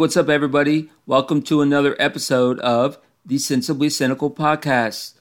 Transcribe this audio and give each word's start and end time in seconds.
what's 0.00 0.16
up, 0.16 0.30
everybody? 0.30 0.88
Welcome 1.04 1.42
to 1.42 1.60
another 1.60 1.94
episode 1.98 2.58
of 2.60 2.96
the 3.22 3.36
Sensibly 3.36 3.90
Cynical 3.90 4.30
podcast. 4.30 5.12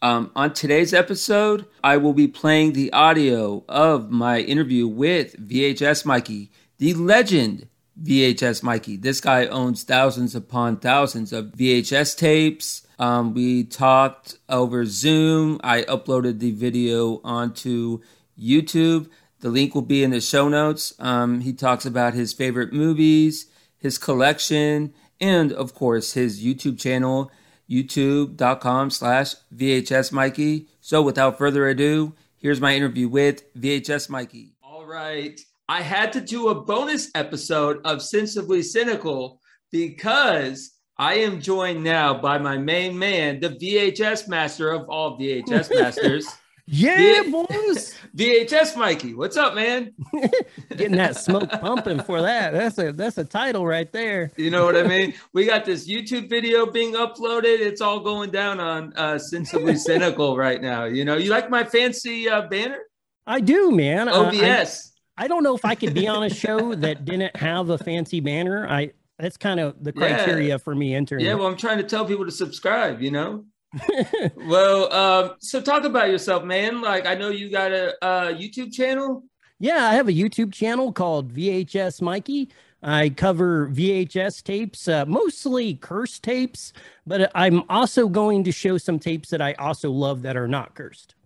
Um, 0.00 0.30
on 0.36 0.52
today's 0.52 0.94
episode, 0.94 1.66
I 1.82 1.96
will 1.96 2.12
be 2.12 2.28
playing 2.28 2.72
the 2.72 2.92
audio 2.92 3.64
of 3.68 4.12
my 4.12 4.38
interview 4.38 4.86
with 4.86 5.34
VHS 5.44 6.04
Mikey, 6.04 6.52
the 6.78 6.94
legend 6.94 7.66
VHS 8.00 8.62
Mikey. 8.62 8.96
This 8.96 9.20
guy 9.20 9.46
owns 9.46 9.82
thousands 9.82 10.36
upon 10.36 10.76
thousands 10.76 11.32
of 11.32 11.46
VHS 11.46 12.16
tapes. 12.16 12.86
Um, 13.00 13.34
we 13.34 13.64
talked 13.64 14.38
over 14.48 14.84
Zoom. 14.86 15.60
I 15.64 15.82
uploaded 15.82 16.38
the 16.38 16.52
video 16.52 17.20
onto 17.24 18.02
YouTube. 18.40 19.10
The 19.40 19.48
link 19.48 19.74
will 19.74 19.82
be 19.82 20.04
in 20.04 20.12
the 20.12 20.20
show 20.20 20.48
notes. 20.48 20.94
Um, 21.00 21.40
he 21.40 21.52
talks 21.52 21.84
about 21.84 22.14
his 22.14 22.32
favorite 22.32 22.72
movies, 22.72 23.46
his 23.78 23.98
collection, 23.98 24.92
and 25.20 25.52
of 25.52 25.74
course 25.74 26.12
his 26.12 26.42
YouTube 26.42 26.78
channel, 26.78 27.30
youtube.com 27.68 28.90
slash 28.90 29.34
VHS 29.54 30.12
Mikey. 30.12 30.68
So 30.80 31.02
without 31.02 31.38
further 31.38 31.68
ado, 31.68 32.14
here's 32.36 32.60
my 32.60 32.74
interview 32.74 33.08
with 33.08 33.52
VHS 33.54 34.08
Mikey. 34.08 34.54
All 34.62 34.86
right. 34.86 35.40
I 35.68 35.82
had 35.82 36.12
to 36.14 36.20
do 36.20 36.48
a 36.48 36.54
bonus 36.54 37.10
episode 37.14 37.80
of 37.84 38.02
Sensibly 38.02 38.62
Cynical 38.62 39.40
because 39.70 40.78
I 40.96 41.14
am 41.14 41.40
joined 41.40 41.84
now 41.84 42.14
by 42.14 42.38
my 42.38 42.56
main 42.56 42.98
man, 42.98 43.40
the 43.40 43.50
VHS 43.50 44.28
master 44.28 44.70
of 44.70 44.88
all 44.88 45.18
VHS 45.18 45.74
masters. 45.80 46.26
Yeah, 46.70 47.22
boys. 47.30 47.94
VHS 48.16 48.76
Mikey, 48.76 49.14
what's 49.14 49.38
up, 49.38 49.54
man? 49.54 49.92
Getting 50.70 50.96
that 50.96 51.16
smoke 51.16 51.50
pumping 51.50 52.00
for 52.02 52.20
that. 52.20 52.52
That's 52.52 52.78
a 52.78 52.92
that's 52.92 53.16
a 53.16 53.24
title 53.24 53.66
right 53.66 53.90
there. 53.90 54.30
You 54.36 54.50
know 54.50 54.66
what 54.66 54.76
I 54.76 54.82
mean? 54.82 55.14
We 55.32 55.46
got 55.46 55.64
this 55.64 55.88
YouTube 55.88 56.28
video 56.28 56.66
being 56.66 56.92
uploaded. 56.94 57.60
It's 57.60 57.80
all 57.80 58.00
going 58.00 58.30
down 58.30 58.60
on 58.60 58.92
uh 58.96 59.18
Sensibly 59.18 59.76
Cynical 59.88 60.36
right 60.36 60.60
now. 60.60 60.84
You 60.84 61.04
know, 61.06 61.16
you 61.16 61.30
like 61.30 61.48
my 61.48 61.64
fancy 61.64 62.28
uh, 62.28 62.42
banner? 62.48 62.80
I 63.26 63.40
do, 63.40 63.70
man. 63.70 64.08
OBS. 64.08 64.42
Uh, 64.42 65.22
I, 65.22 65.24
I 65.24 65.28
don't 65.28 65.42
know 65.42 65.56
if 65.56 65.64
I 65.64 65.74
could 65.74 65.94
be 65.94 66.06
on 66.06 66.22
a 66.22 66.30
show 66.30 66.74
that 66.74 67.04
didn't 67.06 67.34
have 67.36 67.70
a 67.70 67.78
fancy 67.78 68.20
banner. 68.20 68.68
I 68.68 68.92
that's 69.18 69.36
kind 69.38 69.58
of 69.58 69.82
the 69.82 69.92
criteria 69.92 70.48
Yeah. 70.50 70.58
for 70.58 70.74
me 70.74 70.94
entering. 70.94 71.24
Yeah, 71.24 71.34
well, 71.34 71.46
I'm 71.46 71.56
trying 71.56 71.78
to 71.78 71.84
tell 71.84 72.04
people 72.04 72.24
to 72.26 72.30
subscribe, 72.30 73.00
you 73.02 73.10
know? 73.10 73.44
well, 74.36 74.92
um, 74.92 75.36
so 75.40 75.60
talk 75.60 75.84
about 75.84 76.08
yourself, 76.08 76.44
man. 76.44 76.80
Like, 76.80 77.06
I 77.06 77.14
know 77.14 77.28
you 77.28 77.50
got 77.50 77.72
a, 77.72 77.94
a 78.02 78.34
YouTube 78.34 78.72
channel. 78.72 79.24
Yeah, 79.58 79.86
I 79.86 79.94
have 79.94 80.08
a 80.08 80.12
YouTube 80.12 80.52
channel 80.52 80.92
called 80.92 81.32
VHS 81.32 82.00
Mikey. 82.00 82.48
I 82.82 83.08
cover 83.08 83.68
VHS 83.68 84.42
tapes, 84.44 84.86
uh, 84.86 85.04
mostly 85.04 85.74
curse 85.74 86.20
tapes, 86.20 86.72
but 87.06 87.30
I'm 87.34 87.64
also 87.68 88.08
going 88.08 88.44
to 88.44 88.52
show 88.52 88.78
some 88.78 89.00
tapes 89.00 89.30
that 89.30 89.42
I 89.42 89.54
also 89.54 89.90
love 89.90 90.22
that 90.22 90.36
are 90.36 90.46
not 90.46 90.76
cursed. 90.76 91.16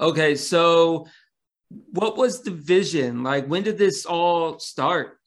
Okay, 0.00 0.34
so 0.34 1.06
what 1.92 2.16
was 2.16 2.42
the 2.42 2.50
vision? 2.50 3.22
Like, 3.22 3.46
when 3.46 3.62
did 3.62 3.78
this 3.78 4.04
all 4.04 4.58
start? 4.58 5.18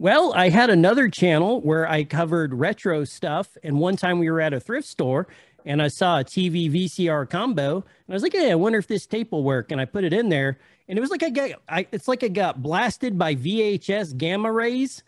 Well, 0.00 0.32
I 0.34 0.48
had 0.48 0.70
another 0.70 1.10
channel 1.10 1.60
where 1.60 1.86
I 1.86 2.04
covered 2.04 2.54
retro 2.54 3.04
stuff, 3.04 3.56
and 3.62 3.78
one 3.78 3.96
time 3.96 4.18
we 4.18 4.30
were 4.30 4.40
at 4.40 4.54
a 4.54 4.58
thrift 4.58 4.88
store 4.88 5.28
and 5.64 5.80
I 5.82 5.88
saw 5.88 6.20
a 6.20 6.24
TV 6.24 6.70
VCR 6.70 7.28
combo, 7.28 7.76
and 7.76 7.84
I 8.08 8.12
was 8.12 8.22
like, 8.22 8.32
"Hey, 8.32 8.50
I 8.50 8.54
wonder 8.54 8.78
if 8.78 8.86
this 8.86 9.06
tape 9.06 9.32
will 9.32 9.44
work." 9.44 9.70
And 9.72 9.80
I 9.80 9.84
put 9.84 10.04
it 10.04 10.12
in 10.12 10.28
there, 10.28 10.58
and 10.88 10.98
it 10.98 11.00
was 11.00 11.10
like 11.10 11.22
I 11.22 11.30
got, 11.30 11.50
I, 11.68 11.86
it's 11.92 12.08
like 12.08 12.22
I 12.24 12.28
got 12.28 12.62
blasted 12.62 13.18
by 13.18 13.34
VHS 13.34 14.16
gamma 14.16 14.50
rays 14.52 15.02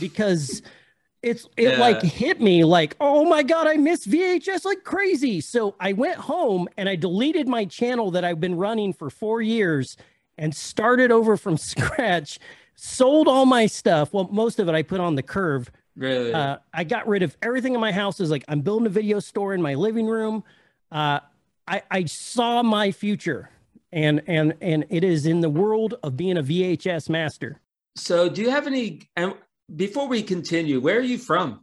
because 0.00 0.62
it's 1.22 1.46
it 1.56 1.70
Yeah. 1.72 1.80
like 1.80 2.02
hit 2.02 2.40
me 2.40 2.64
like, 2.64 2.96
"Oh 3.00 3.24
my 3.24 3.42
god, 3.42 3.66
I 3.66 3.74
miss 3.76 4.06
VHS 4.06 4.64
like 4.64 4.84
crazy." 4.84 5.40
So 5.40 5.74
I 5.80 5.92
went 5.92 6.16
home 6.16 6.68
and 6.76 6.88
I 6.88 6.96
deleted 6.96 7.48
my 7.48 7.64
channel 7.64 8.10
that 8.12 8.24
I've 8.24 8.40
been 8.40 8.56
running 8.56 8.92
for 8.92 9.10
four 9.10 9.42
years 9.42 9.96
and 10.38 10.54
started 10.54 11.10
over 11.10 11.36
from 11.36 11.56
scratch. 11.72 12.38
Sold 12.78 13.26
all 13.26 13.46
my 13.46 13.66
stuff. 13.66 14.12
Well, 14.12 14.28
most 14.30 14.58
of 14.58 14.68
it 14.68 14.74
I 14.74 14.82
put 14.82 15.00
on 15.00 15.14
the 15.14 15.22
curve 15.22 15.70
Really? 15.96 16.32
uh, 16.32 16.58
I 16.72 16.84
got 16.84 17.08
rid 17.08 17.22
of 17.22 17.36
everything 17.42 17.74
in 17.74 17.80
my 17.80 17.92
house. 17.92 18.20
Is 18.20 18.30
like 18.30 18.44
I'm 18.48 18.60
building 18.60 18.86
a 18.86 18.90
video 18.90 19.18
store 19.20 19.54
in 19.54 19.62
my 19.62 19.74
living 19.74 20.06
room. 20.06 20.44
Uh, 20.92 21.20
I, 21.66 21.82
I 21.90 22.04
saw 22.04 22.62
my 22.62 22.92
future, 22.92 23.50
and 23.92 24.22
and 24.26 24.54
and 24.60 24.84
it 24.90 25.04
is 25.04 25.26
in 25.26 25.40
the 25.40 25.50
world 25.50 25.94
of 26.02 26.16
being 26.16 26.36
a 26.36 26.42
VHS 26.42 27.08
master. 27.08 27.60
so, 27.96 28.28
do 28.28 28.42
you 28.42 28.50
have 28.50 28.66
any? 28.66 29.08
And 29.16 29.34
before 29.74 30.06
we 30.06 30.22
continue, 30.22 30.80
where 30.80 30.98
are 30.98 31.00
you 31.00 31.18
from? 31.18 31.60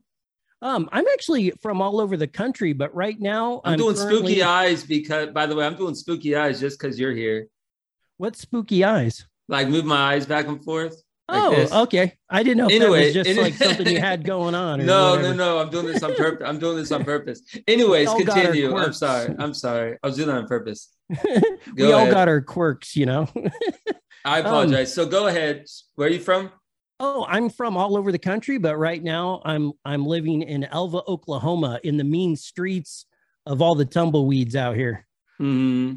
Um, 0.62 0.88
I'm 0.94 1.06
actually 1.12 1.52
from 1.62 1.82
all 1.82 2.00
over 2.00 2.16
the 2.16 2.28
country, 2.28 2.72
but 2.72 2.94
right 2.96 3.20
now 3.20 3.62
I'm, 3.66 3.78
doing 3.78 3.96
currently- 3.96 4.18
spooky 4.18 4.44
eyes 4.44 4.84
because, 4.86 5.30
by 5.32 5.46
the 5.46 5.56
way, 5.56 5.66
I'm 5.66 5.76
doing 5.76 5.94
spooky 5.94 6.36
eyes 6.38 6.60
just 6.62 6.80
because 6.80 6.98
you're 6.98 7.14
here. 7.14 7.48
What 8.18 8.38
spooky 8.38 8.84
eyes? 8.86 9.26
Like, 9.50 9.68
move 9.68 9.84
my 9.84 10.14
eyes 10.14 10.26
back 10.26 10.48
and 10.48 10.64
forth. 10.64 11.04
Like 11.30 11.42
oh, 11.42 11.56
this. 11.56 11.72
okay. 11.72 12.14
I 12.30 12.44
didn't 12.44 12.58
know 12.58 12.68
if 12.68 12.74
Anyway, 12.74 13.14
that 13.14 13.20
was 13.20 13.28
just 13.28 13.40
like 13.40 13.54
something 13.54 13.88
you 13.88 14.00
had 14.00 14.26
going 14.26 14.56
on. 14.56 14.80
No, 14.86 15.12
whatever. 15.12 15.34
no, 15.34 15.56
no. 15.56 15.60
I'm 15.60 15.70
doing 15.70 15.86
this 15.86 16.04
on 16.04 16.16
purpose. 16.16 16.46
I'm 16.48 16.60
doing 16.60 16.78
this 16.78 16.92
on 16.92 17.04
purpose. 17.06 17.42
Anyways, 17.66 18.10
all 18.10 18.22
got 18.24 18.38
our 18.38 18.44
continue. 18.44 18.76
I'm 18.76 18.94
sorry. 18.94 19.34
I'm 19.40 19.54
sorry. 19.54 19.98
I 20.04 20.08
was 20.08 20.18
doing 20.18 20.28
that 20.28 20.38
on 20.38 20.48
purpose. 20.48 20.90
we 21.76 21.92
all 21.92 22.02
ahead. 22.02 22.14
got 22.14 22.28
our 22.28 22.42
quirks, 22.42 22.96
you 22.98 23.06
know. 23.06 23.30
I 24.26 24.40
apologize. 24.40 24.94
so 24.94 25.06
go 25.06 25.28
ahead. 25.28 25.66
Where 25.96 26.10
are 26.10 26.12
you 26.12 26.20
from? 26.20 26.52
Oh, 27.00 27.26
I'm 27.28 27.50
from 27.50 27.78
all 27.78 27.98
over 27.98 28.12
the 28.12 28.20
country, 28.20 28.58
but 28.58 28.78
right 28.78 29.02
now 29.02 29.42
I'm 29.46 29.72
I'm 29.86 30.06
living 30.06 30.42
in 30.42 30.66
Alva, 30.66 31.04
Oklahoma, 31.08 31.80
in 31.84 31.98
the 31.98 32.04
mean 32.04 32.36
streets 32.36 33.06
of 33.46 33.62
all 33.62 33.76
the 33.76 33.86
tumbleweeds 33.86 34.56
out 34.56 34.76
here. 34.76 35.06
hmm 35.38 35.94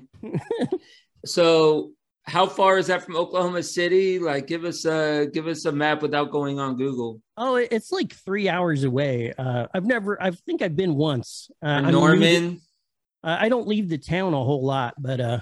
so 1.25 1.91
how 2.27 2.47
far 2.47 2.77
is 2.79 2.89
that 2.89 3.03
from 3.03 3.17
Oklahoma 3.17 3.63
City? 3.63 4.19
Like, 4.19 4.47
give 4.47 4.65
us 4.65 4.85
a 4.85 5.27
give 5.33 5.47
us 5.47 5.65
a 5.65 5.73
map 5.73 6.03
without 6.03 6.31
going 6.31 6.59
on 6.59 6.77
Google. 6.77 7.21
Oh, 7.37 7.57
it's 7.57 7.93
like 7.93 8.13
three 8.15 8.49
hours 8.49 8.85
away. 8.85 9.33
Uh, 9.39 9.67
I've 9.73 9.85
never, 9.85 10.21
I 10.23 10.31
think 10.33 10.63
I've 10.63 10.77
been 10.77 10.95
once. 10.97 11.51
Uh, 11.63 11.67
I'm 11.69 11.85
new 11.85 11.91
to- 11.93 11.97
Norman. 11.99 12.61
uh, 13.23 13.37
I 13.41 13.49
don't 13.49 13.69
leave 13.69 13.89
the 13.89 13.99
town 13.99 14.35
a 14.35 14.43
whole 14.43 14.65
lot, 14.65 14.95
but 14.99 15.21
uh, 15.21 15.41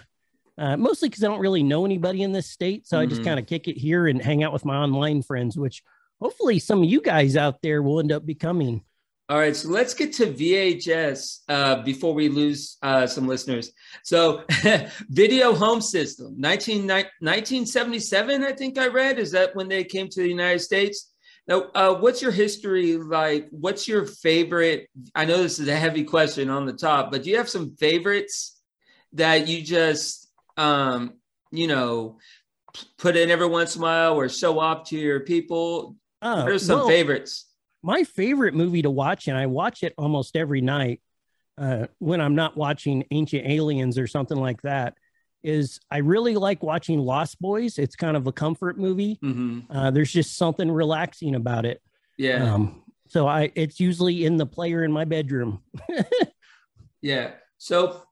uh, 0.58 0.76
mostly 0.76 1.08
because 1.08 1.24
I 1.24 1.28
don't 1.28 1.40
really 1.40 1.62
know 1.62 1.84
anybody 1.84 2.22
in 2.22 2.32
this 2.32 2.48
state. 2.50 2.86
So 2.86 2.98
I 2.98 3.06
just 3.06 3.22
Mhm. 3.22 3.24
kind 3.24 3.40
of 3.40 3.46
kick 3.46 3.66
it 3.68 3.76
here 3.78 4.06
and 4.06 4.20
hang 4.20 4.42
out 4.42 4.52
with 4.52 4.64
my 4.64 4.76
online 4.76 5.22
friends, 5.22 5.56
which 5.56 5.82
hopefully 6.20 6.58
some 6.58 6.82
of 6.82 6.88
you 6.88 7.00
guys 7.00 7.36
out 7.36 7.62
there 7.62 7.82
will 7.82 7.98
end 8.00 8.12
up 8.12 8.26
becoming. 8.26 8.82
All 9.30 9.38
right, 9.38 9.56
so 9.56 9.70
let's 9.70 9.94
get 9.94 10.12
to 10.14 10.26
VHS 10.26 11.40
uh, 11.48 11.82
before 11.82 12.12
we 12.12 12.28
lose 12.28 12.76
uh, 12.82 13.06
some 13.06 13.26
listeners. 13.26 13.72
So, 14.02 14.44
Video 15.08 15.54
Home 15.54 15.80
System, 15.80 16.34
19, 16.36 16.86
1977, 16.86 18.44
I 18.44 18.52
think 18.52 18.76
I 18.76 18.88
read. 18.88 19.18
Is 19.18 19.30
that 19.30 19.56
when 19.56 19.68
they 19.68 19.82
came 19.82 20.08
to 20.10 20.20
the 20.20 20.28
United 20.28 20.58
States? 20.58 21.10
Now, 21.48 21.70
uh, 21.74 21.94
what's 21.94 22.20
your 22.20 22.32
history 22.32 22.98
like? 22.98 23.48
What's 23.50 23.88
your 23.88 24.04
favorite? 24.04 24.88
I 25.14 25.24
know 25.24 25.38
this 25.38 25.58
is 25.58 25.68
a 25.68 25.76
heavy 25.76 26.04
question 26.04 26.50
on 26.50 26.66
the 26.66 26.74
top, 26.74 27.10
but 27.10 27.22
do 27.22 27.30
you 27.30 27.38
have 27.38 27.48
some 27.48 27.76
favorites 27.76 28.60
that 29.14 29.48
you 29.48 29.62
just, 29.62 30.30
um, 30.58 31.14
you 31.50 31.66
know, 31.66 32.18
put 32.98 33.16
in 33.16 33.30
every 33.30 33.46
once 33.46 33.74
in 33.74 33.80
a 33.80 33.84
while 33.84 34.14
or 34.16 34.28
show 34.28 34.58
off 34.58 34.90
to 34.90 34.98
your 34.98 35.20
people? 35.20 35.96
Uh, 36.20 36.42
What 36.42 36.52
are 36.52 36.58
some 36.58 36.80
well, 36.80 36.88
favorites? 36.88 37.46
My 37.84 38.02
favorite 38.02 38.54
movie 38.54 38.82
to 38.82 38.90
watch, 38.90 39.28
and 39.28 39.36
I 39.36 39.46
watch 39.46 39.82
it 39.82 39.92
almost 39.98 40.36
every 40.36 40.62
night 40.62 41.00
uh, 41.58 41.86
when 41.98 42.20
I'm 42.20 42.34
not 42.34 42.56
watching 42.56 43.04
Ancient 43.10 43.46
Aliens 43.46 43.98
or 43.98 44.06
something 44.06 44.38
like 44.38 44.62
that, 44.62 44.94
is 45.42 45.78
I 45.90 45.98
really 45.98 46.34
like 46.34 46.62
watching 46.62 46.98
Lost 46.98 47.38
Boys. 47.40 47.78
It's 47.78 47.94
kind 47.94 48.16
of 48.16 48.26
a 48.26 48.32
comfort 48.32 48.78
movie. 48.78 49.18
hmm 49.20 49.60
Uh, 49.68 49.90
there's 49.90 50.10
just 50.10 50.36
something 50.38 50.70
relaxing 50.70 51.34
about 51.34 51.66
it. 51.66 51.82
Yeah. 52.16 52.54
Um, 52.54 52.82
so 53.06 53.28
I, 53.28 53.52
it's 53.54 53.78
usually 53.78 54.24
in 54.24 54.38
the 54.38 54.46
player 54.46 54.82
in 54.82 54.90
my 54.90 55.04
bedroom. 55.04 55.62
Yeah. 57.02 57.32
So 57.58 58.02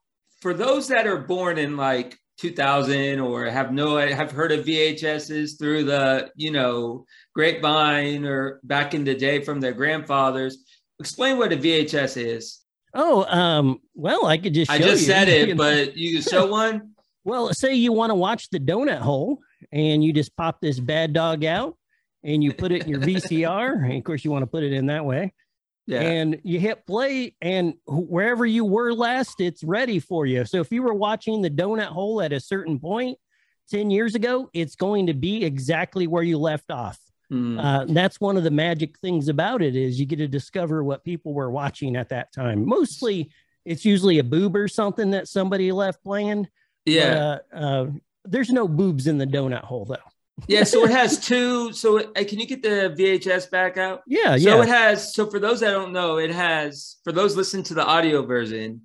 for 0.40 0.52
those 0.52 0.88
that 0.88 1.06
are 1.06 1.16
born 1.16 1.56
in 1.56 1.78
like 1.78 2.18
2000 2.38 3.20
or 3.20 3.46
have 3.46 3.72
no 3.72 3.96
have 3.96 4.32
heard 4.32 4.52
of 4.52 4.64
VHSs 4.64 5.58
through 5.58 5.84
the 5.84 6.30
you 6.36 6.50
know 6.50 7.04
grapevine 7.34 8.24
or 8.24 8.60
back 8.64 8.94
in 8.94 9.04
the 9.04 9.14
day 9.14 9.42
from 9.42 9.60
their 9.60 9.72
grandfathers, 9.72 10.58
explain 10.98 11.38
what 11.38 11.52
a 11.52 11.56
VHS 11.56 12.16
is. 12.16 12.60
Oh, 12.94 13.24
um, 13.24 13.80
well, 13.94 14.26
I 14.26 14.38
could 14.38 14.54
just. 14.54 14.70
I 14.70 14.78
just 14.78 15.02
you, 15.02 15.06
said 15.06 15.28
you 15.48 15.52
it, 15.52 15.56
but 15.56 15.96
you 15.96 16.14
can 16.14 16.30
show 16.30 16.46
one. 16.46 16.88
Well, 17.24 17.54
say 17.54 17.74
you 17.74 17.92
want 17.92 18.10
to 18.10 18.16
watch 18.16 18.50
the 18.50 18.58
donut 18.58 18.98
hole 18.98 19.38
and 19.70 20.02
you 20.02 20.12
just 20.12 20.36
pop 20.36 20.60
this 20.60 20.80
bad 20.80 21.12
dog 21.12 21.44
out 21.44 21.76
and 22.24 22.42
you 22.42 22.52
put 22.52 22.72
it 22.72 22.82
in 22.82 22.88
your 22.88 22.98
VCR. 22.98 23.84
and 23.84 23.96
of 23.96 24.02
course, 24.02 24.24
you 24.24 24.32
want 24.32 24.42
to 24.42 24.48
put 24.48 24.64
it 24.64 24.72
in 24.72 24.86
that 24.86 25.04
way. 25.04 25.32
Yeah. 25.86 26.00
And 26.00 26.40
you 26.44 26.60
hit 26.60 26.86
play, 26.86 27.34
and 27.40 27.74
wherever 27.86 28.46
you 28.46 28.64
were 28.64 28.92
last, 28.92 29.40
it's 29.40 29.64
ready 29.64 29.98
for 29.98 30.26
you. 30.26 30.44
So 30.44 30.60
if 30.60 30.70
you 30.70 30.82
were 30.82 30.94
watching 30.94 31.42
the 31.42 31.50
donut 31.50 31.86
hole 31.86 32.22
at 32.22 32.32
a 32.32 32.40
certain 32.40 32.78
point 32.78 33.18
10 33.70 33.90
years 33.90 34.14
ago, 34.14 34.48
it's 34.52 34.76
going 34.76 35.08
to 35.08 35.14
be 35.14 35.44
exactly 35.44 36.06
where 36.06 36.22
you 36.22 36.38
left 36.38 36.70
off. 36.70 36.98
Mm. 37.32 37.58
Uh, 37.58 37.86
that's 37.88 38.20
one 38.20 38.36
of 38.36 38.44
the 38.44 38.50
magic 38.50 38.98
things 38.98 39.28
about 39.28 39.62
it 39.62 39.74
is 39.74 39.98
you 39.98 40.06
get 40.06 40.16
to 40.16 40.28
discover 40.28 40.84
what 40.84 41.02
people 41.02 41.32
were 41.32 41.50
watching 41.50 41.96
at 41.96 42.10
that 42.10 42.32
time. 42.32 42.66
Mostly, 42.66 43.30
it's 43.64 43.84
usually 43.84 44.18
a 44.18 44.24
boob 44.24 44.54
or 44.54 44.68
something 44.68 45.10
that 45.12 45.28
somebody 45.28 45.72
left 45.72 46.02
playing. 46.04 46.48
yeah. 46.84 47.38
But, 47.50 47.58
uh, 47.58 47.64
uh, 47.64 47.86
there's 48.24 48.50
no 48.50 48.68
boobs 48.68 49.08
in 49.08 49.18
the 49.18 49.26
donut 49.26 49.64
hole 49.64 49.84
though. 49.84 49.96
Yeah. 50.46 50.64
So 50.64 50.84
it 50.84 50.90
has 50.90 51.18
two. 51.26 51.72
So 51.72 51.98
it, 51.98 52.28
can 52.28 52.38
you 52.38 52.46
get 52.46 52.62
the 52.62 52.94
VHS 52.98 53.50
back 53.50 53.76
out? 53.76 54.02
Yeah, 54.06 54.36
So 54.36 54.56
yeah. 54.56 54.62
it 54.62 54.68
has. 54.68 55.14
So 55.14 55.30
for 55.30 55.38
those 55.38 55.60
that 55.60 55.70
don't 55.70 55.92
know, 55.92 56.18
it 56.18 56.30
has. 56.30 56.96
For 57.04 57.12
those 57.12 57.36
listening 57.36 57.64
to 57.64 57.74
the 57.74 57.84
audio 57.84 58.24
version, 58.24 58.82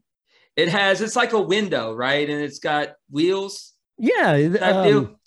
it 0.55 0.69
has. 0.69 1.01
It's 1.01 1.15
like 1.15 1.33
a 1.33 1.41
window, 1.41 1.93
right? 1.93 2.29
And 2.29 2.41
it's 2.41 2.59
got 2.59 2.93
wheels. 3.09 3.73
yeah. 3.97 4.33
Um, 4.61 5.17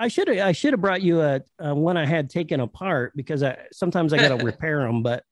I 0.00 0.08
should 0.08 0.28
have 0.28 0.38
I 0.38 0.52
should 0.52 0.72
have 0.72 0.80
brought 0.80 1.02
you 1.02 1.20
a, 1.20 1.42
a 1.58 1.74
one 1.74 1.98
I 1.98 2.06
had 2.06 2.30
taken 2.30 2.60
apart 2.60 3.12
because 3.14 3.42
I 3.42 3.58
sometimes 3.70 4.14
I 4.14 4.16
got 4.16 4.36
to 4.38 4.44
repair 4.44 4.80
them, 4.80 5.02
but 5.02 5.24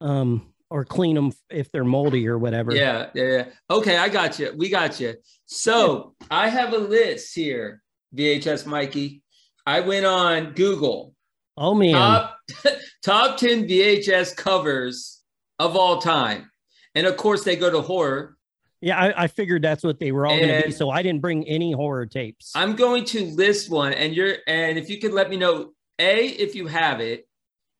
um 0.00 0.52
or 0.70 0.84
clean 0.84 1.14
them 1.14 1.32
if 1.50 1.70
they're 1.70 1.84
moldy 1.84 2.26
or 2.28 2.36
whatever. 2.36 2.74
Yeah, 2.74 3.10
yeah, 3.14 3.24
yeah. 3.24 3.44
Okay, 3.70 3.96
I 3.96 4.08
got 4.08 4.38
you. 4.38 4.52
We 4.56 4.68
got 4.68 4.98
you. 5.00 5.14
So 5.46 6.14
I 6.30 6.48
have 6.48 6.72
a 6.72 6.78
list 6.78 7.34
here, 7.34 7.80
VHS 8.14 8.66
Mikey. 8.66 9.22
I 9.68 9.80
went 9.80 10.06
on 10.06 10.52
Google 10.54 11.14
Oh 11.56 11.74
man. 11.74 11.92
top 11.92 12.38
top 13.04 13.36
10 13.36 13.68
VHS 13.68 14.34
covers 14.36 15.22
of 15.58 15.76
all 15.76 16.00
time. 16.00 16.50
And 16.94 17.06
of 17.06 17.16
course 17.16 17.44
they 17.44 17.56
go 17.56 17.70
to 17.70 17.80
horror. 17.80 18.36
yeah, 18.80 18.98
I, 18.98 19.24
I 19.24 19.26
figured 19.26 19.62
that's 19.62 19.82
what 19.84 19.98
they 20.00 20.12
were 20.12 20.26
all 20.26 20.36
going 20.38 20.62
to 20.62 20.66
be. 20.68 20.72
So 20.72 20.88
I 20.90 21.02
didn't 21.02 21.20
bring 21.20 21.46
any 21.46 21.72
horror 21.72 22.06
tapes. 22.06 22.52
I'm 22.54 22.74
going 22.76 23.04
to 23.06 23.24
list 23.26 23.70
one 23.70 23.92
and 23.92 24.14
you're 24.14 24.36
and 24.46 24.78
if 24.78 24.88
you 24.88 24.98
could 24.98 25.12
let 25.12 25.28
me 25.30 25.36
know 25.36 25.72
A 25.98 26.26
if 26.28 26.54
you 26.54 26.66
have 26.68 27.00
it 27.00 27.28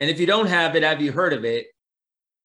and 0.01 0.11
if 0.11 0.21
you 0.21 0.27
don't 0.27 0.47
have 0.49 0.77
it 0.77 0.83
have 0.83 1.01
you 1.01 1.11
heard 1.13 1.33
of 1.33 1.45
it? 1.45 1.67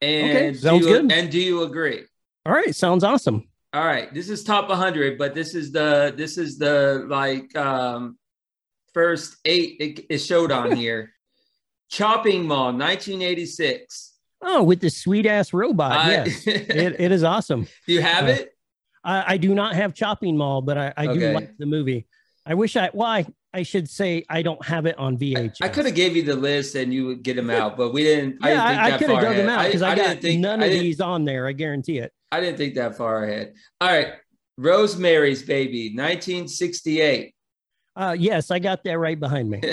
And 0.01 0.29
Okay, 0.37 0.51
do 0.51 0.57
sounds 0.57 0.85
you- 0.85 0.93
good. 1.01 1.11
And 1.11 1.29
do 1.31 1.39
you 1.39 1.63
agree? 1.63 2.03
all 2.45 2.53
right, 2.53 2.75
sounds 2.75 3.03
awesome. 3.03 3.47
All 3.73 3.85
right, 3.85 4.13
this 4.13 4.29
is 4.29 4.43
top 4.43 4.69
100, 4.69 5.17
but 5.17 5.33
this 5.33 5.55
is 5.55 5.71
the 5.71 6.13
this 6.15 6.37
is 6.37 6.57
the 6.59 7.05
like 7.09 7.55
um 7.57 8.17
first 8.93 9.35
eight 9.45 9.77
it, 9.79 10.05
it 10.09 10.17
showed 10.19 10.51
on 10.51 10.71
here. 10.75 11.11
Chopping 11.89 12.47
Mall, 12.47 12.73
1986. 12.73 14.13
Oh, 14.41 14.63
with 14.63 14.79
the 14.81 14.89
sweet 14.89 15.25
ass 15.25 15.53
robot. 15.53 15.91
I- 15.91 16.11
yes, 16.11 16.47
it, 16.47 16.99
it 16.99 17.11
is 17.11 17.23
awesome. 17.23 17.67
do 17.87 17.93
you 17.93 18.01
have 18.01 18.25
Uh, 18.25 18.31
it? 18.31 18.49
I, 19.03 19.33
I 19.33 19.37
do 19.37 19.53
not 19.53 19.75
have 19.75 19.93
Chopping 19.93 20.35
Mall, 20.37 20.61
but 20.61 20.77
I, 20.77 20.93
I 20.97 21.07
do 21.07 21.31
like 21.33 21.55
the 21.57 21.65
movie. 21.65 22.07
I 22.45 22.55
wish 22.55 22.75
I, 22.75 22.89
well, 22.93 23.07
I, 23.07 23.25
I 23.53 23.63
should 23.63 23.89
say 23.89 24.25
I 24.29 24.41
don't 24.41 24.63
have 24.65 24.85
it 24.85 24.97
on 24.97 25.17
VHS. 25.17 25.57
I 25.61 25.67
could 25.69 25.85
have 25.85 25.93
gave 25.95 26.15
you 26.15 26.23
the 26.23 26.35
list 26.35 26.75
and 26.75 26.93
you 26.93 27.05
would 27.07 27.21
get 27.23 27.35
them 27.35 27.49
out, 27.49 27.77
but 27.77 27.93
we 27.93 28.03
didn't. 28.03 28.37
I 28.41 28.49
Yeah, 28.51 28.67
didn't 28.67 28.67
think 28.67 28.81
I, 28.81 28.95
I 28.95 28.97
could 28.97 29.09
have 29.11 29.21
dug 29.21 29.35
them 29.37 29.49
out 29.49 29.65
because 29.65 29.81
I, 29.81 29.95
didn't 29.95 30.13
got 30.13 30.21
think 30.21 30.39
none 30.41 30.63
of 30.63 30.69
these 30.71 30.99
on 30.99 31.25
there. 31.25 31.47
I 31.47 31.51
guarantee 31.53 31.99
it. 31.99 32.11
I 32.31 32.39
didn't 32.41 32.57
think 32.57 32.75
that 32.75 32.97
far 32.97 33.23
ahead. 33.25 33.53
All 33.79 33.87
right, 33.89 34.13
Rosemary's 34.57 35.43
Baby, 35.43 35.93
1968. 35.95 37.35
Uh, 37.95 38.15
yes, 38.17 38.49
I 38.51 38.59
got 38.59 38.83
that 38.85 38.97
right 38.97 39.19
behind 39.19 39.49
me. 39.49 39.61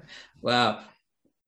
wow. 0.40 0.80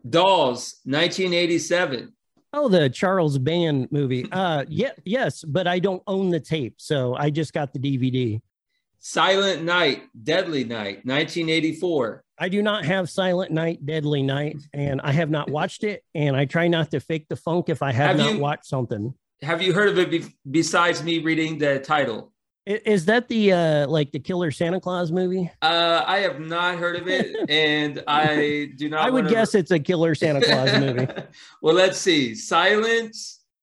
Dolls, 0.08 0.80
1987. 0.84 2.12
oh, 2.54 2.68
the 2.68 2.90
Charles 2.90 3.38
Band 3.38 3.88
movie. 3.92 4.26
Uh, 4.30 4.64
yeah, 4.68 4.90
yes, 5.04 5.44
but 5.44 5.66
I 5.66 5.78
don't 5.78 6.02
own 6.06 6.30
the 6.30 6.40
tape, 6.40 6.74
so 6.78 7.14
I 7.14 7.30
just 7.30 7.52
got 7.52 7.72
the 7.72 7.78
DVD. 7.78 8.40
Silent 8.98 9.62
Night, 9.64 10.02
Deadly 10.22 10.64
Night, 10.64 11.04
1984. 11.04 12.24
I 12.38 12.48
do 12.48 12.62
not 12.62 12.84
have 12.84 13.08
Silent 13.08 13.50
Night, 13.52 13.84
Deadly 13.84 14.22
Night, 14.22 14.56
and 14.72 15.00
I 15.02 15.12
have 15.12 15.30
not 15.30 15.50
watched 15.50 15.84
it. 15.84 16.02
And 16.14 16.36
I 16.36 16.44
try 16.44 16.66
not 16.68 16.90
to 16.92 17.00
fake 17.00 17.26
the 17.28 17.36
funk 17.36 17.68
if 17.68 17.82
I 17.82 17.92
have, 17.92 18.16
Have 18.16 18.18
not 18.18 18.34
you- 18.34 18.40
watched 18.40 18.66
something. 18.66 19.14
Have 19.42 19.60
you 19.60 19.72
heard 19.72 19.88
of 19.88 19.98
it 19.98 20.10
be- 20.10 20.34
besides 20.48 21.02
me 21.02 21.18
reading 21.18 21.58
the 21.58 21.80
title? 21.80 22.31
I- 22.68 22.80
Is 22.84 23.06
that 23.06 23.28
the 23.28 23.52
uh 23.52 23.86
like 23.88 24.12
the 24.12 24.20
Killer 24.20 24.50
Santa 24.50 24.80
Claus 24.80 25.10
movie? 25.10 25.50
Uh, 25.60 26.04
I 26.06 26.18
have 26.20 26.38
not 26.40 26.76
heard 26.78 26.96
of 26.96 27.08
it, 27.08 27.34
and 27.50 28.02
I 28.06 28.70
do 28.76 28.88
not. 28.88 29.00
I 29.06 29.10
would 29.10 29.24
wanna- 29.24 29.34
guess 29.34 29.54
it's 29.54 29.70
a 29.72 29.78
Killer 29.80 30.14
Santa 30.14 30.40
Claus 30.42 30.72
movie. 30.80 31.06
well, 31.60 31.74
let's 31.74 31.98
see. 31.98 32.34
Silent 32.34 33.16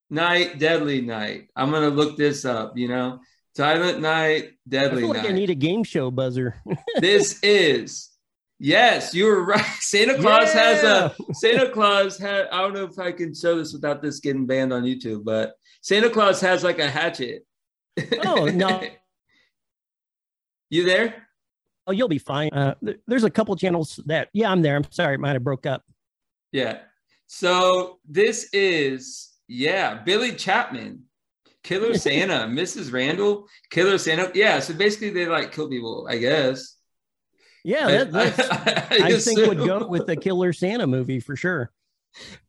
Night, 0.10 0.60
Deadly 0.60 1.02
Night. 1.02 1.50
I'm 1.56 1.72
gonna 1.72 1.90
look 1.90 2.18
this 2.18 2.44
up. 2.44 2.78
You 2.78 2.90
know, 2.90 3.20
Silent 3.56 4.02
Night, 4.02 4.44
I 4.44 4.52
Deadly 4.68 5.04
like 5.04 5.24
Night. 5.24 5.30
I 5.30 5.34
need 5.34 5.50
a 5.50 5.56
game 5.56 5.84
show 5.86 6.12
buzzer. 6.12 6.56
this 7.00 7.40
is 7.42 8.10
yes, 8.60 9.14
you 9.14 9.26
were 9.26 9.46
right. 9.46 9.64
Santa 9.80 10.18
Claus 10.20 10.52
has 10.52 10.84
a 10.84 11.16
Santa 11.34 11.70
Claus 11.70 12.18
had. 12.18 12.48
I 12.52 12.62
don't 12.62 12.74
know 12.74 12.84
if 12.84 13.00
I 13.00 13.14
can 13.14 13.34
show 13.34 13.58
this 13.58 13.72
without 13.72 14.02
this 14.02 14.20
getting 14.20 14.46
banned 14.46 14.74
on 14.74 14.84
YouTube, 14.84 15.24
but 15.24 15.54
Santa 15.82 16.10
Claus 16.10 16.42
has 16.42 16.66
like 16.66 16.80
a 16.80 16.90
hatchet. 16.90 17.46
Oh, 18.26 18.46
no. 18.46 18.82
you 20.70 20.86
there? 20.86 21.28
Oh, 21.88 21.92
you'll 21.92 22.08
be 22.08 22.20
fine. 22.20 22.50
Uh, 22.54 22.76
th- 22.84 23.00
there's 23.08 23.24
a 23.24 23.30
couple 23.30 23.56
channels 23.56 24.00
that, 24.06 24.30
yeah, 24.34 24.52
I'm 24.52 24.62
there. 24.62 24.76
I'm 24.76 24.90
sorry, 24.92 25.16
it 25.16 25.20
might 25.20 25.34
have 25.34 25.44
broke 25.44 25.66
up. 25.66 25.84
Yeah. 26.52 26.80
So 27.28 28.00
this 28.08 28.50
is 28.54 29.34
yeah, 29.48 29.96
Billy 30.04 30.34
Chapman, 30.34 31.04
Killer 31.64 31.96
Santa, 31.96 32.48
Mrs. 32.48 32.94
Randall, 32.94 33.48
Killer 33.72 33.98
Santa. 33.98 34.32
Yeah. 34.36 34.60
So 34.60 34.74
basically, 34.74 35.10
they 35.10 35.26
like 35.26 35.52
kill 35.52 35.68
people, 35.70 36.08
I 36.10 36.18
guess. 36.18 36.76
Yeah, 37.64 37.88
I- 37.88 37.92
that, 37.92 38.12
that's, 38.12 38.40
I, 38.92 39.08
I 39.08 39.18
think 39.18 39.40
would 39.48 39.58
go 39.58 39.88
with 39.88 40.06
the 40.06 40.16
Killer 40.16 40.54
Santa 40.54 40.88
movie 40.88 41.20
for 41.20 41.36
sure. 41.36 41.72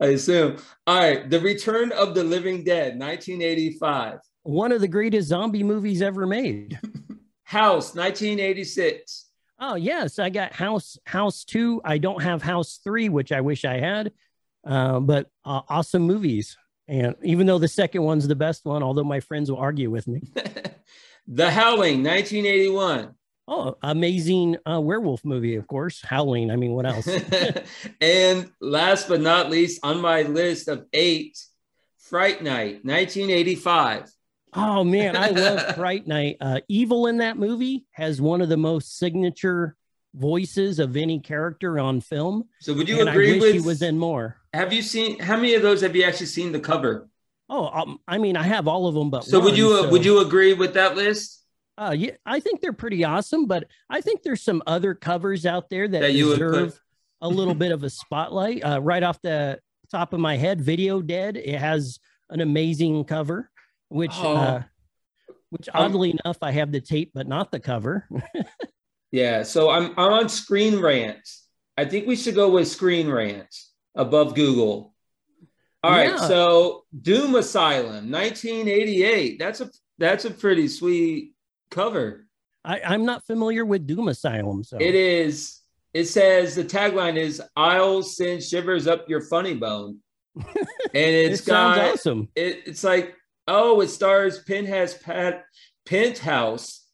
I 0.00 0.06
assume. 0.08 0.56
All 0.86 0.98
right, 0.98 1.28
The 1.28 1.40
Return 1.40 1.92
of 1.92 2.14
the 2.14 2.24
Living 2.24 2.64
Dead, 2.64 2.98
1985. 2.98 4.18
One 4.42 4.72
of 4.72 4.80
the 4.80 4.88
greatest 4.88 5.28
zombie 5.28 5.62
movies 5.62 6.02
ever 6.02 6.26
made. 6.26 6.78
House, 7.44 7.94
1986. 7.94 9.26
Oh 9.58 9.74
yes, 9.74 10.18
I 10.18 10.30
got 10.30 10.54
House 10.54 10.96
House 11.04 11.44
Two. 11.44 11.82
I 11.84 11.98
don't 11.98 12.22
have 12.22 12.42
House 12.42 12.80
Three, 12.82 13.08
which 13.10 13.32
I 13.32 13.42
wish 13.42 13.64
I 13.64 13.78
had. 13.78 14.12
Uh, 14.64 15.00
but 15.00 15.26
uh, 15.44 15.60
awesome 15.68 16.02
movies, 16.02 16.56
and 16.88 17.14
even 17.22 17.46
though 17.46 17.58
the 17.58 17.68
second 17.68 18.02
one's 18.02 18.26
the 18.26 18.34
best 18.34 18.64
one, 18.64 18.82
although 18.82 19.04
my 19.04 19.20
friends 19.20 19.50
will 19.50 19.58
argue 19.58 19.90
with 19.90 20.08
me. 20.08 20.22
the 21.26 21.50
Howling, 21.50 22.02
1981. 22.02 23.14
Oh, 23.46 23.76
amazing 23.82 24.56
uh, 24.64 24.80
werewolf 24.80 25.24
movie, 25.24 25.56
of 25.56 25.66
course. 25.66 26.00
Howling. 26.02 26.50
I 26.50 26.56
mean, 26.56 26.72
what 26.72 26.86
else? 26.86 27.08
and 28.00 28.50
last 28.60 29.08
but 29.08 29.20
not 29.20 29.50
least, 29.50 29.80
on 29.82 30.00
my 30.00 30.22
list 30.22 30.68
of 30.68 30.86
eight, 30.92 31.36
Fright 31.98 32.42
Night, 32.42 32.84
1985. 32.84 34.10
Oh 34.52 34.82
man, 34.84 35.16
I 35.16 35.28
love 35.30 35.74
Fright 35.76 36.06
Night. 36.06 36.36
Uh, 36.40 36.60
Evil 36.68 37.06
in 37.06 37.18
that 37.18 37.36
movie 37.36 37.86
has 37.92 38.20
one 38.20 38.40
of 38.40 38.48
the 38.48 38.56
most 38.56 38.98
signature 38.98 39.76
voices 40.14 40.78
of 40.78 40.96
any 40.96 41.20
character 41.20 41.78
on 41.78 42.00
film. 42.00 42.48
So 42.60 42.74
would 42.74 42.88
you 42.88 43.06
agree 43.06 43.30
I 43.30 43.32
wish 43.34 43.42
with? 43.42 43.54
he 43.54 43.60
was 43.60 43.82
in 43.82 43.98
more. 43.98 44.36
have 44.52 44.72
you 44.72 44.82
seen 44.82 45.18
how 45.20 45.36
many 45.36 45.54
of 45.54 45.62
those 45.62 45.80
have 45.82 45.94
you 45.94 46.02
actually 46.04 46.26
seen 46.26 46.50
the 46.52 46.58
cover? 46.60 47.08
Oh, 47.48 47.66
um, 47.66 47.98
I 48.08 48.18
mean, 48.18 48.36
I 48.36 48.42
have 48.44 48.66
all 48.68 48.86
of 48.86 48.94
them, 48.94 49.10
but 49.10 49.24
So 49.24 49.40
would 49.40 49.56
you 49.56 49.72
uh, 49.72 49.82
so- 49.82 49.90
would 49.90 50.04
you 50.04 50.20
agree 50.20 50.52
with 50.54 50.74
that 50.74 50.96
list? 50.96 51.36
Uh, 51.78 51.94
yeah, 51.96 52.10
I 52.26 52.40
think 52.40 52.60
they're 52.60 52.72
pretty 52.74 53.04
awesome, 53.04 53.46
but 53.46 53.64
I 53.88 54.02
think 54.02 54.22
there's 54.22 54.42
some 54.42 54.62
other 54.66 54.94
covers 54.94 55.46
out 55.46 55.70
there 55.70 55.88
that, 55.88 56.00
That 56.00 56.12
you 56.12 56.28
deserve 56.30 56.78
a 57.22 57.28
little 57.28 57.54
bit 57.54 57.72
of 57.72 57.82
a 57.84 57.88
spotlight. 57.90 58.62
Uh, 58.62 58.80
right 58.82 59.02
off 59.02 59.22
the 59.22 59.58
top 59.90 60.12
of 60.12 60.20
my 60.20 60.36
head, 60.36 60.60
Video 60.60 61.00
Dead. 61.00 61.36
It 61.38 61.58
has 61.58 61.98
an 62.28 62.40
amazing 62.42 63.04
cover, 63.04 63.49
which, 63.90 64.12
Oh. 64.14 64.34
uh, 64.36 64.62
which 65.50 65.68
oddly 65.74 66.10
enough, 66.24 66.38
I 66.42 66.52
have 66.52 66.72
the 66.72 66.80
tape, 66.80 67.10
but 67.14 67.28
not 67.28 67.52
the 67.52 67.60
cover. 67.60 68.08
Yeah. 69.12 69.42
So 69.42 69.70
I'm 69.70 69.86
I'm 69.98 70.12
on 70.12 70.28
Screen 70.28 70.78
Rant. 70.78 71.28
I 71.76 71.84
think 71.84 72.06
we 72.06 72.14
should 72.14 72.36
go 72.36 72.48
with 72.48 72.68
Screen 72.68 73.08
Rant 73.10 73.52
above 73.96 74.36
Google. 74.36 74.94
All 75.82 75.90
right. 75.90 76.10
Yeah. 76.10 76.28
So 76.28 76.84
Doom 77.02 77.34
Asylum, 77.34 78.08
1988. 78.12 79.40
That's 79.40 79.60
a 79.60 79.70
that's 79.98 80.26
a 80.26 80.30
pretty 80.30 80.68
sweet 80.68 81.32
cover. 81.72 82.28
I, 82.64 82.82
I'm 82.86 83.04
not 83.04 83.26
familiar 83.26 83.64
with 83.64 83.84
Doom 83.84 84.06
Asylum, 84.06 84.62
so 84.62 84.76
It 84.78 84.94
is. 84.94 85.58
It 85.92 86.04
says 86.04 86.54
the 86.54 86.62
tagline 86.64 87.16
is 87.16 87.42
"I'll 87.56 88.04
send 88.04 88.44
shivers 88.44 88.86
up 88.86 89.08
your 89.08 89.22
funny 89.22 89.54
bone," 89.54 89.98
and 90.36 90.46
it's 90.94 91.42
sounds 91.42 91.76
got 91.78 91.94
awesome. 91.94 92.28
it, 92.36 92.60
it's 92.66 92.84
like 92.84 93.16
oh, 93.50 93.80
it 93.80 93.88
stars 93.88 94.38
Penthouse 94.44 94.94
Pet 94.94 95.44
Penthouse 95.86 96.86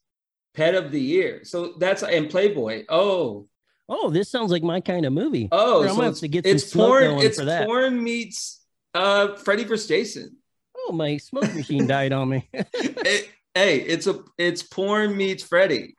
Pet 0.55 0.75
of 0.75 0.91
the 0.91 1.01
Year. 1.01 1.41
So 1.45 1.75
that's 1.79 2.03
and 2.03 2.29
Playboy. 2.31 2.85
Oh, 2.89 3.47
Oh, 3.89 4.11
this 4.11 4.29
sounds 4.29 4.51
like 4.51 4.65
my 4.65 4.81
kind 4.81 5.07
of 5.07 5.13
movie. 5.13 5.49
oh, 5.53 5.83
I'm 5.83 5.89
so 5.91 5.95
gonna 5.95 6.05
have 6.07 6.11
it's, 6.13 6.21
to 6.21 6.29
get 6.29 6.45
it's 6.45 6.75
porn. 6.75 7.19
It's 7.21 7.39
for 7.39 7.45
that. 7.45 7.67
porn 7.67 8.03
meets 8.03 8.65
uh 8.95 9.37
Freddy 9.37 9.63
vs. 9.63 9.87
Jason. 9.87 10.37
Oh, 10.77 10.91
my 10.93 11.19
smoke 11.19 11.55
machine 11.55 11.87
died 11.95 12.13
on 12.13 12.29
me. 12.31 12.49
It- 12.53 13.29
hey, 13.55 13.77
it's 13.81 14.07
a 14.09 14.21
it's 14.39 14.63
porn 14.65 15.17
meets 15.17 15.45
Freddy. 15.45 15.95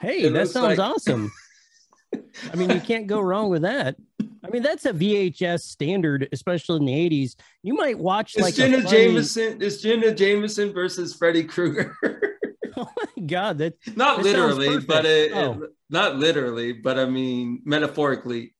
hey, 0.00 0.22
It 0.22 0.34
that 0.34 0.48
sounds 0.50 0.78
like- 0.78 0.78
awesome. 0.78 1.32
I 2.52 2.56
mean, 2.56 2.70
you 2.70 2.80
can't 2.80 3.06
go 3.06 3.20
wrong 3.20 3.50
with 3.50 3.62
that. 3.62 3.96
I 4.44 4.48
mean, 4.50 4.62
that's 4.62 4.84
a 4.86 4.92
VHS 4.92 5.60
standard, 5.60 6.28
especially 6.32 6.76
in 6.78 6.84
the 6.86 6.92
80s. 7.26 7.36
You 7.62 7.74
might 7.74 7.98
watch 7.98 8.34
It's 8.34 8.42
like 8.42 8.54
Jenna 8.54 8.82
funny- 8.82 8.90
Jameson. 8.90 9.62
It's 9.62 9.80
Jenna 9.80 10.12
Jameson 10.14 10.72
versus 10.72 11.14
Freddy 11.14 11.44
Krueger. 11.44 11.96
Oh 12.74 12.88
my 12.96 13.26
god, 13.26 13.58
that 13.58 13.74
not 13.96 14.16
That 14.16 14.22
literally, 14.24 14.78
but 14.80 15.04
it, 15.04 15.32
Oh. 15.34 15.62
it- 15.62 15.70
not 15.90 16.16
literally, 16.16 16.72
but 16.72 16.98
I 16.98 17.04
mean 17.04 17.60
metaphorically. 17.66 18.54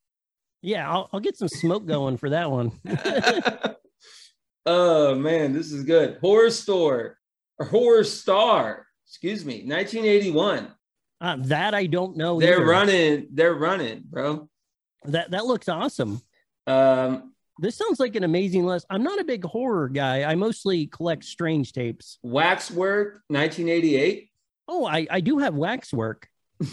yeah, 0.61 0.87
I'll, 0.89 1.09
I'll 1.15 1.19
get 1.21 1.39
some 1.39 1.49
smoke 1.49 1.87
going 1.87 2.19
for 2.19 2.29
that 2.29 2.51
one. 2.51 2.73
oh 4.67 5.15
man, 5.15 5.55
this 5.55 5.73
is 5.73 5.85
good. 5.85 6.19
Horror 6.21 6.51
store 6.51 7.19
or 7.59 7.67
horror 7.67 8.05
star. 8.05 8.87
Excuse 9.09 9.45
me, 9.47 9.65
1981. 9.65 10.69
Uh, 11.23 11.37
that 11.39 11.73
I 11.73 11.87
don't 11.87 12.17
know. 12.17 12.41
They're 12.41 12.57
either. 12.57 12.67
running. 12.67 13.29
They're 13.33 13.55
running, 13.55 14.03
bro. 14.11 14.49
That 15.05 15.31
that 15.31 15.47
looks 15.47 15.69
awesome. 15.69 16.21
Um, 16.67 17.33
This 17.61 17.77
sounds 17.77 18.01
like 18.01 18.17
an 18.17 18.25
amazing 18.25 18.67
list. 18.67 18.87
I'm 18.91 19.05
not 19.05 19.21
a 19.21 19.25
big 19.25 19.45
horror 19.45 19.89
guy. 19.89 20.25
I 20.25 20.35
mostly 20.35 20.87
collect 20.89 21.23
strange 21.25 21.73
tapes. 21.73 22.19
Waxwork, 22.23 23.23
1988. 23.29 24.31
Oh, 24.69 24.85
I, 24.85 25.07
I 25.11 25.21
do 25.21 25.39
have 25.39 25.55
waxwork. 25.55 26.29
uh, 26.63 26.67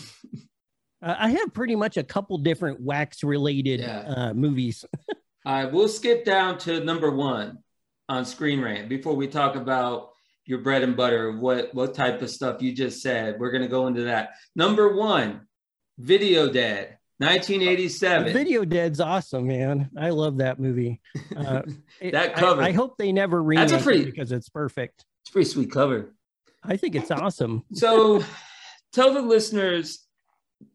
I 1.02 1.30
have 1.32 1.54
pretty 1.54 1.76
much 1.76 1.98
a 1.98 2.04
couple 2.04 2.38
different 2.40 2.80
wax 2.82 3.24
related 3.24 3.80
Yeah. 3.82 4.00
uh, 4.00 4.34
movies. 4.34 4.86
All 5.46 5.54
right, 5.54 5.72
we'll 5.72 5.88
skip 5.88 6.26
down 6.26 6.58
to 6.60 6.84
number 6.84 7.10
one 7.12 7.60
on 8.08 8.26
Screen 8.26 8.62
Rant 8.62 8.90
before 8.90 9.16
we 9.16 9.28
talk 9.28 9.56
about 9.56 10.10
your 10.50 10.60
bread 10.60 10.82
and 10.82 10.98
butter. 10.98 11.32
What 11.32 11.74
what 11.76 11.94
type 11.94 12.24
of 12.24 12.30
stuff 12.30 12.62
you 12.62 12.74
just 12.74 13.02
said? 13.04 13.40
We're 13.40 13.52
gonna 13.52 13.68
go 13.68 13.86
into 13.86 14.06
that. 14.06 14.32
Number 14.56 14.96
one, 14.96 15.42
Video 16.00 16.52
Dead, 16.52 16.98
1987. 17.20 18.34
Video 18.34 18.66
Dead's 18.66 19.00
awesome, 19.00 19.46
man. 19.46 19.92
I 19.96 20.10
love 20.10 20.38
that 20.38 20.60
movie. 20.60 21.02
Uh, 21.38 21.62
That 22.02 22.36
cover. 22.36 22.64
I, 22.64 22.72
hope 22.72 22.98
they 22.98 23.12
never 23.12 23.44
remake 23.44 23.70
That's 23.70 23.82
a 23.82 23.86
pretty- 23.86 24.02
it 24.04 24.06
because 24.06 24.32
it's 24.32 24.50
perfect. 24.50 25.06
It's 25.22 25.30
a 25.30 25.34
pretty 25.34 25.50
sweet 25.50 25.72
cover. 25.72 26.16
I 26.64 26.78
think 26.78 26.96
it's 26.96 27.12
awesome. 27.12 27.64
So, 27.74 28.24
tell 28.92 29.14
the 29.14 29.22
listeners 29.22 30.08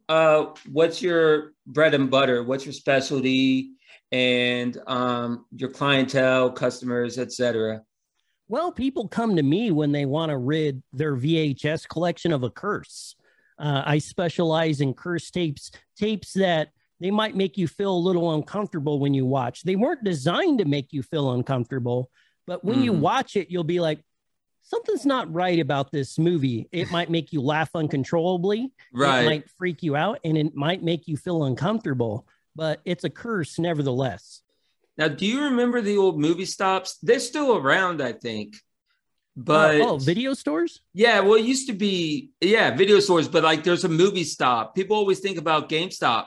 uh, 0.08 0.46
what's 0.70 1.02
your 1.02 1.52
bread 1.66 1.94
and 1.94 2.10
butter, 2.10 2.44
what's 2.44 2.64
your 2.64 2.72
specialty, 2.74 3.72
and 4.12 4.78
um, 4.86 5.46
your 5.56 5.70
clientele, 5.70 6.52
customers, 6.52 7.18
etc. 7.18 7.82
Well, 8.48 8.72
people 8.72 9.08
come 9.08 9.36
to 9.36 9.42
me 9.42 9.70
when 9.70 9.92
they 9.92 10.04
want 10.06 10.30
to 10.30 10.36
rid 10.36 10.82
their 10.92 11.16
VHS 11.16 11.88
collection 11.88 12.32
of 12.32 12.42
a 12.42 12.50
curse. 12.50 13.16
Uh, 13.58 13.82
I 13.86 13.98
specialize 13.98 14.80
in 14.80 14.94
curse 14.94 15.30
tapes, 15.30 15.70
tapes 15.96 16.32
that 16.34 16.68
they 17.00 17.10
might 17.10 17.36
make 17.36 17.56
you 17.56 17.66
feel 17.68 17.94
a 17.94 17.96
little 17.96 18.34
uncomfortable 18.34 18.98
when 18.98 19.14
you 19.14 19.24
watch. 19.24 19.62
They 19.62 19.76
weren't 19.76 20.04
designed 20.04 20.58
to 20.58 20.64
make 20.64 20.92
you 20.92 21.02
feel 21.02 21.32
uncomfortable, 21.32 22.10
but 22.46 22.64
when 22.64 22.82
you 22.82 22.92
Mhm. 22.92 23.00
watch 23.00 23.36
it, 23.36 23.50
you'll 23.50 23.64
be 23.64 23.80
like, 23.80 24.04
something's 24.62 25.06
not 25.06 25.32
right 25.32 25.58
about 25.58 25.90
this 25.90 26.18
movie. 26.18 26.68
It 26.72 26.90
might 26.90 27.10
make 27.10 27.32
you 27.32 27.40
laugh 27.42 27.70
uncontrollably. 27.74 28.72
Right. 28.92 29.22
It 29.22 29.26
might 29.26 29.50
freak 29.50 29.82
you 29.82 29.96
out 29.96 30.20
and 30.24 30.36
it 30.38 30.54
might 30.54 30.82
make 30.82 31.06
you 31.06 31.16
feel 31.16 31.44
uncomfortable, 31.44 32.26
but 32.56 32.80
it's 32.84 33.04
a 33.04 33.10
curse 33.10 33.58
nevertheless. 33.58 34.42
Now, 34.96 35.08
do 35.08 35.26
you 35.26 35.44
remember 35.44 35.80
the 35.80 35.96
old 35.96 36.20
movie 36.20 36.44
stops? 36.44 36.98
They're 37.02 37.18
still 37.18 37.56
around, 37.56 38.00
I 38.00 38.12
think. 38.12 38.56
But 39.36 39.80
oh, 39.80 39.88
oh, 39.90 39.98
video 39.98 40.32
stores? 40.34 40.80
yeah, 40.92 41.18
well, 41.20 41.34
it 41.34 41.44
used 41.44 41.66
to 41.66 41.72
be 41.72 42.30
yeah, 42.40 42.70
video 42.70 43.00
stores, 43.00 43.26
but 43.26 43.42
like 43.42 43.64
there's 43.64 43.82
a 43.82 43.88
movie 43.88 44.22
stop. 44.22 44.76
People 44.76 44.96
always 44.96 45.18
think 45.18 45.38
about 45.38 45.68
GameStop, 45.68 46.26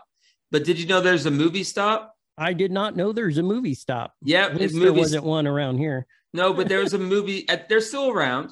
but 0.51 0.65
did 0.65 0.77
you 0.77 0.87
know 0.87 0.99
there's 0.99 1.25
a 1.25 1.31
movie 1.31 1.63
stop? 1.63 2.13
I 2.37 2.51
did 2.51 2.69
not 2.69 2.97
know 2.97 3.13
there's 3.13 3.37
a 3.37 3.43
movie 3.43 3.75
stop. 3.75 4.13
Yeah, 4.21 4.47
At 4.47 4.51
it's 4.51 4.59
least 4.59 4.73
there 4.75 4.83
movies. 4.87 5.01
wasn't 5.03 5.23
one 5.23 5.47
around 5.47 5.77
here. 5.77 6.05
No, 6.33 6.53
but 6.53 6.67
there 6.67 6.79
was 6.79 6.93
a 6.93 6.99
movie. 6.99 7.47
At, 7.49 7.69
they're 7.69 7.79
still 7.79 8.09
around, 8.09 8.51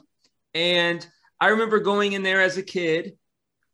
and 0.54 1.06
I 1.42 1.50
remember 1.50 1.80
going 1.82 2.14
in 2.14 2.24
there 2.24 2.42
as 2.42 2.56
a 2.56 2.64
kid, 2.64 3.18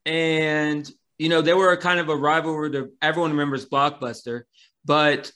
and 0.07 0.89
you 1.19 1.29
know 1.29 1.43
they 1.43 1.53
were 1.53 1.73
a 1.73 1.77
kind 1.77 1.99
of 1.99 2.09
a 2.09 2.15
rivalry 2.15 2.71
to 2.71 2.89
everyone 3.03 3.29
remembers 3.29 3.69
Blockbuster, 3.69 4.43
but 4.83 5.31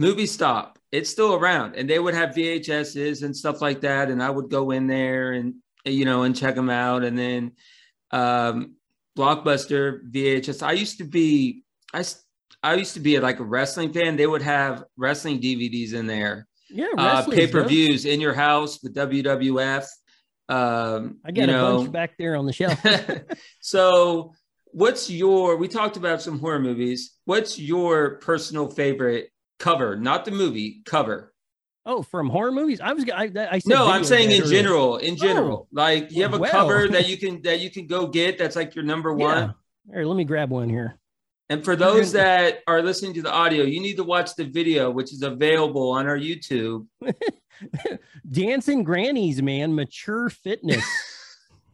Movie 0.00 0.26
Stop 0.26 0.78
it's 0.92 1.10
still 1.10 1.34
around, 1.34 1.76
and 1.76 1.88
they 1.88 1.98
would 1.98 2.14
have 2.14 2.30
VHSs 2.30 3.22
and 3.22 3.36
stuff 3.36 3.60
like 3.60 3.82
that, 3.82 4.10
and 4.10 4.22
I 4.22 4.30
would 4.30 4.50
go 4.50 4.70
in 4.70 4.86
there 4.86 5.32
and 5.32 5.54
you 5.84 6.04
know 6.04 6.22
and 6.22 6.36
check 6.36 6.54
them 6.54 6.70
out, 6.70 7.04
and 7.04 7.16
then 7.16 7.52
um, 8.10 8.74
Blockbuster 9.16 10.00
VHS. 10.10 10.62
I 10.62 10.72
used 10.72 10.98
to 10.98 11.04
be 11.04 11.62
I 11.94 12.04
I 12.62 12.74
used 12.74 12.94
to 12.94 13.00
be 13.00 13.18
like 13.20 13.38
a 13.38 13.44
wrestling 13.44 13.92
fan. 13.92 14.16
They 14.16 14.26
would 14.26 14.42
have 14.42 14.84
wrestling 14.96 15.40
DVDs 15.40 15.94
in 15.94 16.06
there 16.06 16.48
Yeah, 16.68 16.86
uh, 16.98 17.24
pay 17.26 17.46
per 17.46 17.64
views 17.64 18.04
in 18.04 18.20
your 18.20 18.34
house 18.34 18.82
with 18.82 18.94
WWF. 18.94 19.86
Um, 20.48 21.18
I 21.24 21.30
got 21.30 21.48
you 21.48 21.54
a 21.54 21.76
bunch 21.76 21.92
back 21.92 22.18
there 22.18 22.34
on 22.34 22.46
the 22.46 22.52
shelf. 22.52 22.84
so, 23.60 24.32
what's 24.72 25.08
your? 25.08 25.56
We 25.56 25.68
talked 25.68 25.96
about 25.96 26.20
some 26.20 26.40
horror 26.40 26.58
movies. 26.58 27.12
What's 27.26 27.60
your 27.60 28.16
personal 28.16 28.68
favorite 28.68 29.30
cover? 29.60 29.96
Not 29.96 30.24
the 30.24 30.32
movie 30.32 30.82
cover. 30.84 31.32
oh, 31.86 32.02
from 32.02 32.28
horror 32.28 32.50
movies? 32.50 32.80
I 32.80 32.92
was 32.92 33.04
I, 33.08 33.30
I 33.52 33.58
said 33.60 33.70
No, 33.70 33.88
I'm 33.88 34.02
saying 34.02 34.32
in 34.32 34.48
general. 34.48 34.96
In 34.96 35.14
oh. 35.14 35.16
general, 35.16 35.68
like 35.72 36.10
you 36.10 36.22
have 36.22 36.34
a 36.34 36.38
well. 36.38 36.50
cover 36.50 36.88
that 36.88 37.08
you 37.10 37.16
can 37.16 37.40
that 37.42 37.60
you 37.60 37.70
can 37.70 37.86
go 37.86 38.08
get. 38.08 38.38
That's 38.38 38.56
like 38.56 38.74
your 38.74 38.84
number 38.84 39.12
one. 39.12 39.54
Yeah. 39.86 39.94
Here, 39.94 40.04
let 40.04 40.16
me 40.16 40.24
grab 40.24 40.50
one 40.50 40.68
here. 40.68 40.98
And 41.48 41.64
for 41.64 41.74
those 41.74 42.12
that 42.12 42.60
are 42.68 42.80
listening 42.80 43.12
to 43.14 43.22
the 43.22 43.32
audio, 43.32 43.64
you 43.64 43.80
need 43.80 43.96
to 43.96 44.04
watch 44.04 44.36
the 44.36 44.44
video, 44.44 44.88
which 44.88 45.12
is 45.12 45.22
available 45.22 45.90
on 45.90 46.06
our 46.06 46.16
YouTube. 46.16 46.86
Dancing 48.30 48.84
grannies, 48.84 49.42
man, 49.42 49.74
mature 49.74 50.30
fitness. 50.30 50.84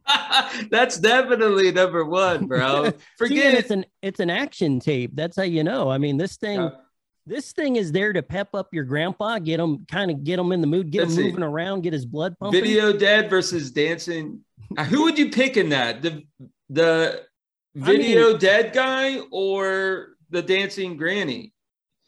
That's 0.70 0.98
definitely 0.98 1.72
number 1.72 2.06
one, 2.06 2.46
bro. 2.46 2.86
See, 2.86 2.96
Forget 3.18 3.54
it's 3.54 3.70
an 3.70 3.84
it's 4.00 4.20
an 4.20 4.30
action 4.30 4.80
tape. 4.80 5.10
That's 5.14 5.36
how 5.36 5.42
you 5.42 5.62
know. 5.62 5.90
I 5.90 5.98
mean, 5.98 6.16
this 6.16 6.36
thing 6.36 6.60
Yeah. 6.60 6.70
This 7.26 7.52
thing 7.52 7.76
is 7.76 7.92
there 7.92 8.12
to 8.12 8.22
pep 8.22 8.54
up 8.54 8.72
your 8.72 8.84
grandpa, 8.84 9.38
get 9.38 9.58
him 9.58 9.84
kind 9.86 10.10
of 10.10 10.22
get 10.22 10.38
him 10.38 10.52
in 10.52 10.60
the 10.60 10.66
mood, 10.66 10.90
get 10.90 11.02
Let's 11.02 11.16
him 11.16 11.24
moving 11.24 11.42
around, 11.42 11.82
get 11.82 11.92
his 11.92 12.06
blood 12.06 12.38
pumping. 12.38 12.62
Video 12.62 12.92
Dead 12.92 13.28
versus 13.28 13.70
Dancing. 13.72 14.40
Uh, 14.76 14.84
Who 14.84 15.02
would 15.02 15.18
you 15.18 15.30
pick 15.30 15.56
in 15.56 15.70
that? 15.70 16.02
The 16.02 16.22
the 16.70 17.22
Video 17.74 18.36
Dead 18.38 18.72
guy 18.72 19.18
or 19.30 20.10
the 20.30 20.40
Dancing 20.40 20.96
Granny? 20.96 21.52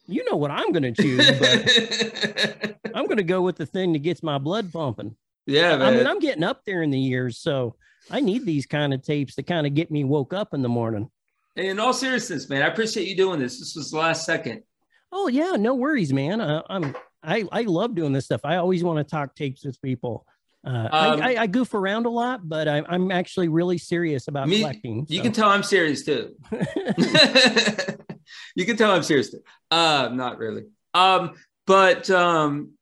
You 0.06 0.24
know 0.24 0.36
what 0.36 0.50
I'm 0.50 0.72
going 0.72 0.94
to 0.94 1.02
choose, 1.02 1.30
but 1.38 2.78
I'm 2.94 3.04
going 3.04 3.18
to 3.18 3.22
go 3.22 3.42
with 3.42 3.56
the 3.56 3.66
thing 3.66 3.92
that 3.92 3.98
gets 3.98 4.22
my 4.22 4.38
blood 4.38 4.72
pumping. 4.72 5.14
yeah, 5.46 5.76
man. 5.76 5.82
I 5.82 5.96
mean, 5.96 6.06
I'm 6.06 6.18
getting 6.18 6.44
up 6.44 6.64
there 6.64 6.82
in 6.82 6.90
the 6.90 6.98
years, 6.98 7.36
so 7.36 7.76
I 8.10 8.20
need 8.20 8.46
these 8.46 8.64
kind 8.64 8.94
of 8.94 9.02
tapes 9.02 9.34
to 9.34 9.42
kind 9.42 9.66
of 9.66 9.74
get 9.74 9.90
me 9.90 10.04
woke 10.04 10.32
up 10.32 10.54
in 10.54 10.62
the 10.62 10.68
morning. 10.68 11.10
in 11.56 11.78
all 11.78 11.92
seriousness, 11.92 12.48
man, 12.48 12.62
I 12.62 12.68
appreciate 12.68 13.06
you 13.06 13.16
doing 13.16 13.38
this. 13.38 13.58
This 13.58 13.74
was 13.76 13.90
the 13.90 13.98
last 13.98 14.24
second. 14.24 14.62
Oh 15.12 15.28
yeah, 15.28 15.52
no 15.52 15.74
worries, 15.74 16.12
man. 16.12 16.40
Uh, 16.40 16.62
I'm 16.68 16.94
I 17.22 17.44
I 17.50 17.62
love 17.62 17.94
doing 17.94 18.12
this 18.12 18.26
stuff. 18.26 18.42
I 18.44 18.56
always 18.56 18.84
want 18.84 18.98
to 18.98 19.04
talk 19.04 19.34
tapes 19.34 19.64
with 19.64 19.80
people. 19.80 20.26
Uh, 20.66 20.70
Um, 20.70 21.22
I, 21.22 21.34
I, 21.36 21.42
I 21.42 21.46
goof 21.46 21.72
around 21.72 22.06
a 22.06 22.10
lot, 22.10 22.46
but 22.48 22.66
I, 22.68 22.82
I'm 22.88 23.10
actually 23.12 23.48
really 23.48 23.78
serious 23.78 24.28
about 24.28 24.48
Me- 24.48 24.58
collecting. 24.58 25.06
You 25.08 25.18
so. 25.18 25.22
can 25.22 25.32
tell 25.32 25.48
I'm 25.48 25.62
serious 25.62 26.04
too. 26.04 26.34
you 28.54 28.66
can 28.66 28.76
tell 28.76 28.90
I'm 28.90 29.02
serious 29.02 29.30
too. 29.30 29.40
Uh, 29.70 30.10
not 30.12 30.38
really. 30.38 30.64
Um, 30.94 31.34
but 31.66 32.10
um, 32.10 32.72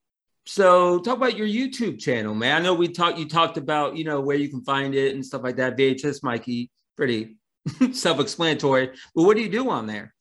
so 0.47 1.01
talk 1.01 1.17
about 1.17 1.37
your 1.37 1.47
YouTube 1.47 2.01
channel, 2.01 2.35
man. 2.35 2.57
I 2.57 2.65
know 2.65 2.75
we 2.75 2.89
talked. 2.89 3.19
You 3.19 3.29
talked 3.29 3.57
about 3.57 3.97
you 3.97 4.05
know 4.05 4.21
where 4.21 4.37
you 4.37 4.49
can 4.49 4.63
find 4.63 4.95
it 4.95 5.15
and 5.15 5.25
stuff 5.25 5.43
like 5.43 5.57
that. 5.57 5.77
VHS 5.77 6.23
Mikey, 6.23 6.71
pretty 6.97 7.37
self-explanatory. 7.93 8.91
But 9.15 9.23
what 9.23 9.37
do 9.37 9.43
you 9.43 9.51
do 9.51 9.71
on 9.71 9.87
there? 9.87 10.15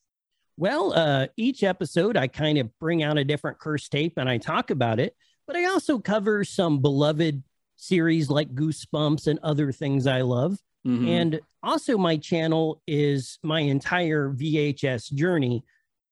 Well, 0.58 0.94
uh, 0.94 1.28
each 1.38 1.64
episode, 1.64 2.16
I 2.16 2.28
kind 2.28 2.58
of 2.58 2.70
bring 2.80 3.04
out 3.04 3.18
a 3.18 3.24
different 3.24 3.60
curse 3.60 3.90
tape 3.90 4.14
and 4.18 4.30
I 4.30 4.38
talk 4.38 4.70
about 4.70 5.00
it, 5.00 5.16
but 5.48 5.56
I 5.56 5.66
also 5.66 6.00
cover 6.00 6.44
some 6.44 6.82
beloved 6.82 7.44
series 7.76 8.30
like 8.30 8.56
Goosebumps 8.56 9.28
and 9.28 9.40
other 9.44 9.72
things 9.72 10.08
I 10.08 10.22
love. 10.22 10.58
Mhm. 10.88 11.08
And 11.08 11.40
also, 11.62 11.98
my 11.98 12.16
channel 12.16 12.82
is 12.88 13.40
my 13.44 13.60
entire 13.60 14.30
VHS 14.30 15.10
journey. 15.10 15.64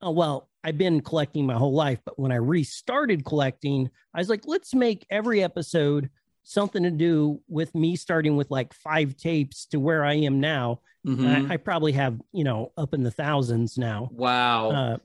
Uh, 0.06 0.12
well, 0.12 0.50
I've 0.64 0.78
been 0.78 1.02
collecting 1.02 1.46
my 1.46 1.54
whole 1.54 1.74
life, 1.74 2.00
but 2.04 2.18
when 2.20 2.32
I 2.32 2.38
restarted 2.38 3.24
collecting, 3.24 3.90
I 4.14 4.20
was 4.20 4.30
like, 4.30 4.46
let's 4.46 4.74
make 4.74 5.06
every 5.10 5.44
episode 5.44 6.10
something 6.44 6.84
to 6.84 6.92
do 6.92 7.40
with 7.48 7.74
me 7.74 7.96
starting 7.96 8.36
with 8.38 8.52
like 8.52 8.74
five 8.74 9.16
tapes 9.18 9.66
to 9.68 9.78
where 9.80 10.04
I 10.06 10.16
am 10.16 10.40
now. 10.40 10.82
Mhm. 11.08 11.50
I, 11.50 11.54
I 11.56 11.58
probably 11.58 11.92
have, 11.94 12.20
you 12.32 12.44
know, 12.44 12.72
up 12.78 12.94
in 12.94 13.04
the 13.04 13.12
thousands 13.12 13.78
now. 13.78 14.10
wow. 14.14 14.70
Uh, 14.72 14.98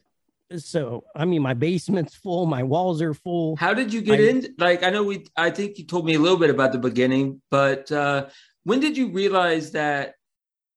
so, 0.57 1.05
I 1.15 1.27
mean, 1.27 1.43
my 1.43 1.53
basement's 1.53 2.15
full, 2.15 2.47
my 2.47 2.63
walls 2.63 3.03
are 3.03 3.13
full. 3.13 3.57
How 3.57 3.75
did 3.75 3.93
you 3.93 4.01
get 4.01 4.19
I- 4.19 4.23
in? 4.25 4.55
Like, 4.59 4.83
I 4.83 4.89
know 4.91 5.03
we, 5.03 5.27
I 5.37 5.51
think 5.51 5.77
you 5.79 5.85
told 5.85 6.07
me 6.07 6.15
a 6.15 6.19
little 6.19 6.39
bit 6.39 6.49
about 6.51 6.73
the 6.73 6.79
beginning, 6.79 7.43
but 7.51 7.93
uh, 7.93 8.29
when 8.65 8.81
did 8.81 8.97
you 8.97 9.11
realize 9.13 9.73
that 9.73 10.15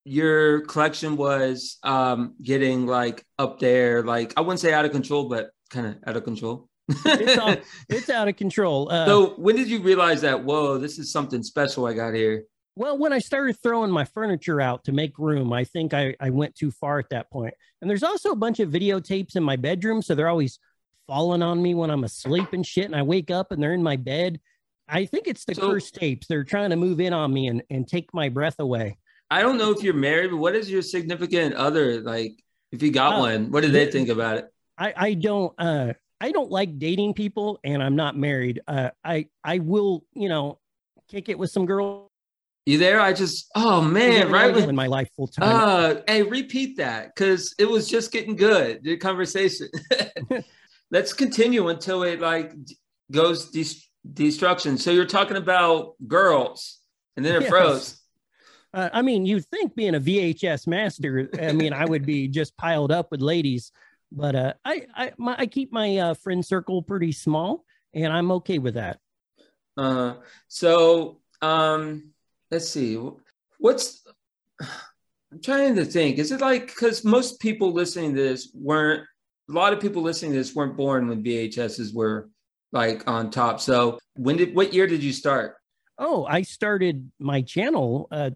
your 0.03 0.61
collection 0.61 1.15
was 1.15 1.77
um 1.83 2.33
getting 2.41 2.87
like 2.87 3.23
up 3.37 3.59
there, 3.59 4.01
like 4.03 4.33
I 4.35 4.41
wouldn't 4.41 4.59
say 4.59 4.73
out 4.73 4.83
of 4.83 4.91
control, 4.91 5.29
but 5.29 5.51
kind 5.69 5.85
of 5.85 5.95
out 6.07 6.17
of 6.17 6.23
control. 6.23 6.67
It's, 7.05 7.37
all, 7.37 7.55
it's 7.89 8.09
out 8.09 8.27
of 8.27 8.35
control. 8.35 8.89
Uh, 8.91 9.05
so 9.05 9.29
when 9.37 9.55
did 9.55 9.69
you 9.69 9.81
realize 9.81 10.21
that? 10.21 10.43
Whoa, 10.43 10.77
this 10.77 10.99
is 10.99 11.11
something 11.11 11.43
special 11.43 11.85
I 11.85 11.93
got 11.93 12.13
here. 12.13 12.45
Well, 12.75 12.97
when 12.97 13.11
I 13.11 13.19
started 13.19 13.57
throwing 13.61 13.91
my 13.91 14.05
furniture 14.05 14.61
out 14.61 14.85
to 14.85 14.91
make 14.91 15.19
room, 15.19 15.51
I 15.51 15.65
think 15.65 15.93
I, 15.93 16.15
I 16.19 16.29
went 16.29 16.55
too 16.55 16.71
far 16.71 16.99
at 16.99 17.09
that 17.09 17.29
point. 17.29 17.53
And 17.81 17.89
there's 17.89 18.03
also 18.03 18.31
a 18.31 18.35
bunch 18.35 18.59
of 18.59 18.69
videotapes 18.69 19.35
in 19.35 19.43
my 19.43 19.57
bedroom. 19.57 20.01
So 20.01 20.15
they're 20.15 20.29
always 20.29 20.59
falling 21.07 21.41
on 21.41 21.61
me 21.61 21.75
when 21.75 21.89
I'm 21.89 22.05
asleep 22.05 22.53
and 22.53 22.65
shit. 22.65 22.85
And 22.85 22.95
I 22.95 23.01
wake 23.01 23.29
up 23.29 23.51
and 23.51 23.61
they're 23.61 23.73
in 23.73 23.83
my 23.83 23.97
bed. 23.97 24.39
I 24.87 25.05
think 25.05 25.27
it's 25.27 25.45
the 25.45 25.55
so, 25.55 25.69
cursed 25.69 25.95
tapes. 25.95 26.27
They're 26.27 26.43
trying 26.43 26.69
to 26.69 26.75
move 26.75 27.01
in 27.01 27.13
on 27.13 27.33
me 27.33 27.47
and, 27.47 27.61
and 27.69 27.87
take 27.87 28.13
my 28.13 28.29
breath 28.29 28.59
away. 28.59 28.97
I 29.29 29.41
don't 29.41 29.57
know 29.57 29.71
if 29.71 29.83
you're 29.83 29.93
married, 29.93 30.31
but 30.31 30.37
what 30.37 30.55
is 30.55 30.69
your 30.69 30.81
significant 30.81 31.55
other 31.55 32.01
like? 32.01 32.33
If 32.71 32.81
you 32.81 32.91
got 32.91 33.15
uh, 33.15 33.19
one, 33.19 33.51
what 33.51 33.63
do 33.63 33.69
they 33.69 33.91
think 33.91 34.09
about 34.09 34.37
it? 34.37 34.53
I, 34.77 34.93
I 34.95 35.13
don't 35.13 35.53
uh 35.57 35.93
I 36.21 36.31
don't 36.31 36.51
like 36.51 36.79
dating 36.79 37.15
people 37.15 37.59
and 37.63 37.81
I'm 37.83 37.95
not 37.95 38.15
married. 38.17 38.61
Uh 38.67 38.91
I 39.03 39.27
I 39.43 39.59
will, 39.59 40.05
you 40.13 40.29
know, 40.29 40.59
kick 41.09 41.27
it 41.29 41.37
with 41.37 41.51
some 41.51 41.65
girls 41.65 42.11
you 42.65 42.77
there? 42.77 43.01
I 43.01 43.11
just 43.11 43.49
oh 43.55 43.81
man, 43.81 44.31
right 44.31 44.55
in 44.55 44.75
my 44.75 44.87
life 44.87 45.09
full 45.15 45.27
time. 45.27 45.49
Uh, 45.49 45.95
hey, 46.07 46.21
repeat 46.21 46.77
that 46.77 47.13
because 47.15 47.55
it 47.57 47.65
was 47.65 47.89
just 47.89 48.11
getting 48.11 48.35
good. 48.35 48.83
The 48.83 48.97
conversation. 48.97 49.69
Let's 50.91 51.11
continue 51.13 51.69
until 51.69 52.03
it 52.03 52.19
like 52.19 52.53
goes 53.11 53.49
de- 53.49 53.81
destruction. 54.13 54.77
So 54.77 54.91
you're 54.91 55.05
talking 55.05 55.37
about 55.37 55.95
girls, 56.07 56.79
and 57.17 57.25
then 57.25 57.35
it 57.35 57.41
yes. 57.41 57.49
froze. 57.49 57.97
Uh, 58.73 58.89
I 58.93 59.01
mean, 59.01 59.25
you'd 59.25 59.45
think 59.47 59.75
being 59.75 59.95
a 59.95 59.99
VHS 59.99 60.67
master, 60.67 61.29
I 61.41 61.51
mean, 61.51 61.73
I 61.73 61.83
would 61.85 62.05
be 62.05 62.27
just 62.27 62.55
piled 62.55 62.91
up 62.91 63.11
with 63.11 63.21
ladies, 63.21 63.71
but 64.11 64.35
uh, 64.35 64.53
I 64.65 64.85
I, 64.95 65.11
my, 65.17 65.35
I 65.37 65.45
keep 65.45 65.71
my 65.71 65.97
uh, 65.97 66.13
friend 66.13 66.45
circle 66.45 66.81
pretty 66.81 67.11
small, 67.11 67.65
and 67.93 68.11
I'm 68.11 68.31
okay 68.33 68.59
with 68.59 68.75
that. 68.75 68.99
Uh, 69.77 70.15
so 70.47 71.21
um 71.41 72.11
let's 72.51 72.69
see. 72.69 72.99
What's 73.57 74.05
i'm 74.61 75.41
trying 75.41 75.75
to 75.75 75.85
think. 75.85 76.17
Is 76.17 76.31
it 76.31 76.41
like 76.41 76.67
because 76.67 77.03
most 77.03 77.39
people 77.39 77.71
listening 77.71 78.13
to 78.15 78.21
this 78.21 78.51
weren't 78.53 79.07
a 79.49 79.53
lot 79.53 79.73
of 79.73 79.79
people 79.79 80.01
listening 80.01 80.31
to 80.33 80.37
this 80.37 80.53
weren't 80.53 80.77
born 80.77 81.07
when 81.07 81.23
vhs's 81.23 81.93
were 81.93 82.29
like 82.71 83.07
on 83.07 83.31
top. 83.31 83.59
So 83.59 83.99
when 84.15 84.37
did 84.37 84.55
what 84.55 84.73
year 84.73 84.87
did 84.87 85.03
you 85.03 85.13
start? 85.13 85.55
Oh 85.97 86.25
i 86.25 86.41
started 86.41 87.11
my 87.19 87.41
channel 87.41 88.07
uh 88.11 88.31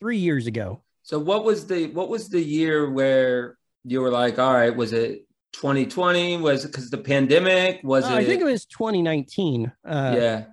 three 0.00 0.18
years 0.18 0.46
ago. 0.46 0.82
So 1.04 1.18
what 1.18 1.44
was 1.44 1.66
the 1.66 1.86
what 1.88 2.08
was 2.08 2.28
the 2.28 2.42
year 2.42 2.90
where 2.90 3.56
you 3.84 4.00
were 4.00 4.10
like 4.10 4.38
all 4.38 4.52
right 4.52 4.74
was 4.76 4.92
it 4.92 5.26
2020 5.52 6.38
was 6.38 6.64
it 6.64 6.68
because 6.68 6.90
the 6.90 6.98
pandemic 6.98 7.80
was 7.82 8.04
uh, 8.04 8.08
it 8.08 8.14
i 8.14 8.24
think 8.24 8.40
it 8.40 8.44
was 8.44 8.64
2019 8.66 9.70
uh 9.84 10.14
yeah 10.16 10.44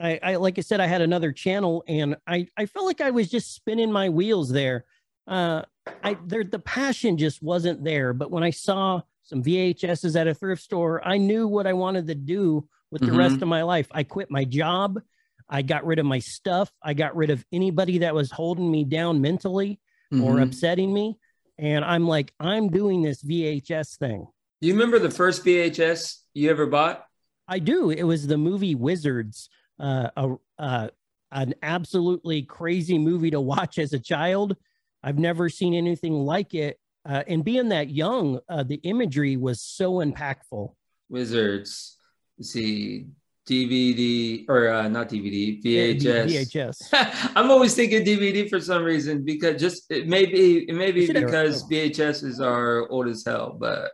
I, 0.00 0.20
I 0.22 0.36
like 0.36 0.58
I 0.58 0.60
said, 0.60 0.80
I 0.80 0.86
had 0.86 1.02
another 1.02 1.32
channel, 1.32 1.82
and 1.88 2.16
I 2.26 2.46
I 2.56 2.66
felt 2.66 2.86
like 2.86 3.00
I 3.00 3.10
was 3.10 3.28
just 3.28 3.54
spinning 3.54 3.90
my 3.90 4.08
wheels 4.08 4.50
there. 4.50 4.84
Uh, 5.26 5.62
I 6.02 6.16
there 6.24 6.44
the 6.44 6.58
passion 6.58 7.18
just 7.18 7.42
wasn't 7.42 7.84
there. 7.84 8.12
But 8.12 8.30
when 8.30 8.42
I 8.42 8.50
saw 8.50 9.02
some 9.24 9.42
VHSs 9.42 10.18
at 10.18 10.28
a 10.28 10.34
thrift 10.34 10.62
store, 10.62 11.06
I 11.06 11.18
knew 11.18 11.48
what 11.48 11.66
I 11.66 11.72
wanted 11.72 12.06
to 12.06 12.14
do 12.14 12.68
with 12.90 13.02
the 13.02 13.08
mm-hmm. 13.08 13.18
rest 13.18 13.42
of 13.42 13.48
my 13.48 13.62
life. 13.62 13.88
I 13.90 14.04
quit 14.04 14.30
my 14.30 14.44
job. 14.44 15.00
I 15.48 15.62
got 15.62 15.84
rid 15.84 15.98
of 15.98 16.06
my 16.06 16.18
stuff. 16.18 16.70
I 16.82 16.94
got 16.94 17.16
rid 17.16 17.30
of 17.30 17.44
anybody 17.52 17.98
that 17.98 18.14
was 18.14 18.30
holding 18.30 18.70
me 18.70 18.84
down 18.84 19.20
mentally 19.20 19.80
mm-hmm. 20.12 20.24
or 20.24 20.40
upsetting 20.40 20.92
me. 20.92 21.18
And 21.58 21.84
I'm 21.84 22.06
like, 22.06 22.32
I'm 22.38 22.68
doing 22.68 23.02
this 23.02 23.22
VHS 23.22 23.96
thing. 23.96 24.26
Do 24.60 24.68
you 24.68 24.74
remember 24.74 24.98
the 24.98 25.10
first 25.10 25.44
VHS 25.44 26.18
you 26.34 26.50
ever 26.50 26.66
bought? 26.66 27.04
I 27.46 27.58
do. 27.58 27.90
It 27.90 28.02
was 28.02 28.26
the 28.26 28.36
movie 28.36 28.74
Wizards 28.74 29.48
uh, 29.80 30.10
a, 30.16 30.36
uh, 30.58 30.88
an 31.32 31.54
absolutely 31.62 32.42
crazy 32.42 32.98
movie 32.98 33.30
to 33.30 33.40
watch 33.40 33.78
as 33.78 33.92
a 33.92 33.98
child. 33.98 34.56
I've 35.02 35.18
never 35.18 35.48
seen 35.48 35.74
anything 35.74 36.14
like 36.14 36.54
it. 36.54 36.78
Uh, 37.08 37.22
and 37.26 37.44
being 37.44 37.68
that 37.70 37.90
young, 37.90 38.40
uh, 38.48 38.62
the 38.62 38.80
imagery 38.82 39.36
was 39.36 39.62
so 39.62 39.94
impactful. 39.94 40.74
Wizards, 41.08 41.96
Let's 42.36 42.52
see 42.52 43.06
DVD 43.48 44.44
or 44.48 44.68
uh, 44.68 44.88
not 44.88 45.08
DVD, 45.08 45.62
VHS. 45.62 46.52
VHS. 46.52 47.32
I'm 47.34 47.50
always 47.50 47.74
thinking 47.74 48.04
DVD 48.04 48.48
for 48.48 48.60
some 48.60 48.84
reason 48.84 49.24
because 49.24 49.60
just 49.60 49.90
it 49.90 50.06
may 50.06 50.26
be 50.26 50.68
it 50.68 50.74
may 50.74 50.92
be 50.92 51.10
because 51.10 51.68
VHSs 51.68 52.40
are 52.40 52.88
old 52.90 53.08
as 53.08 53.24
hell, 53.24 53.56
but 53.58 53.92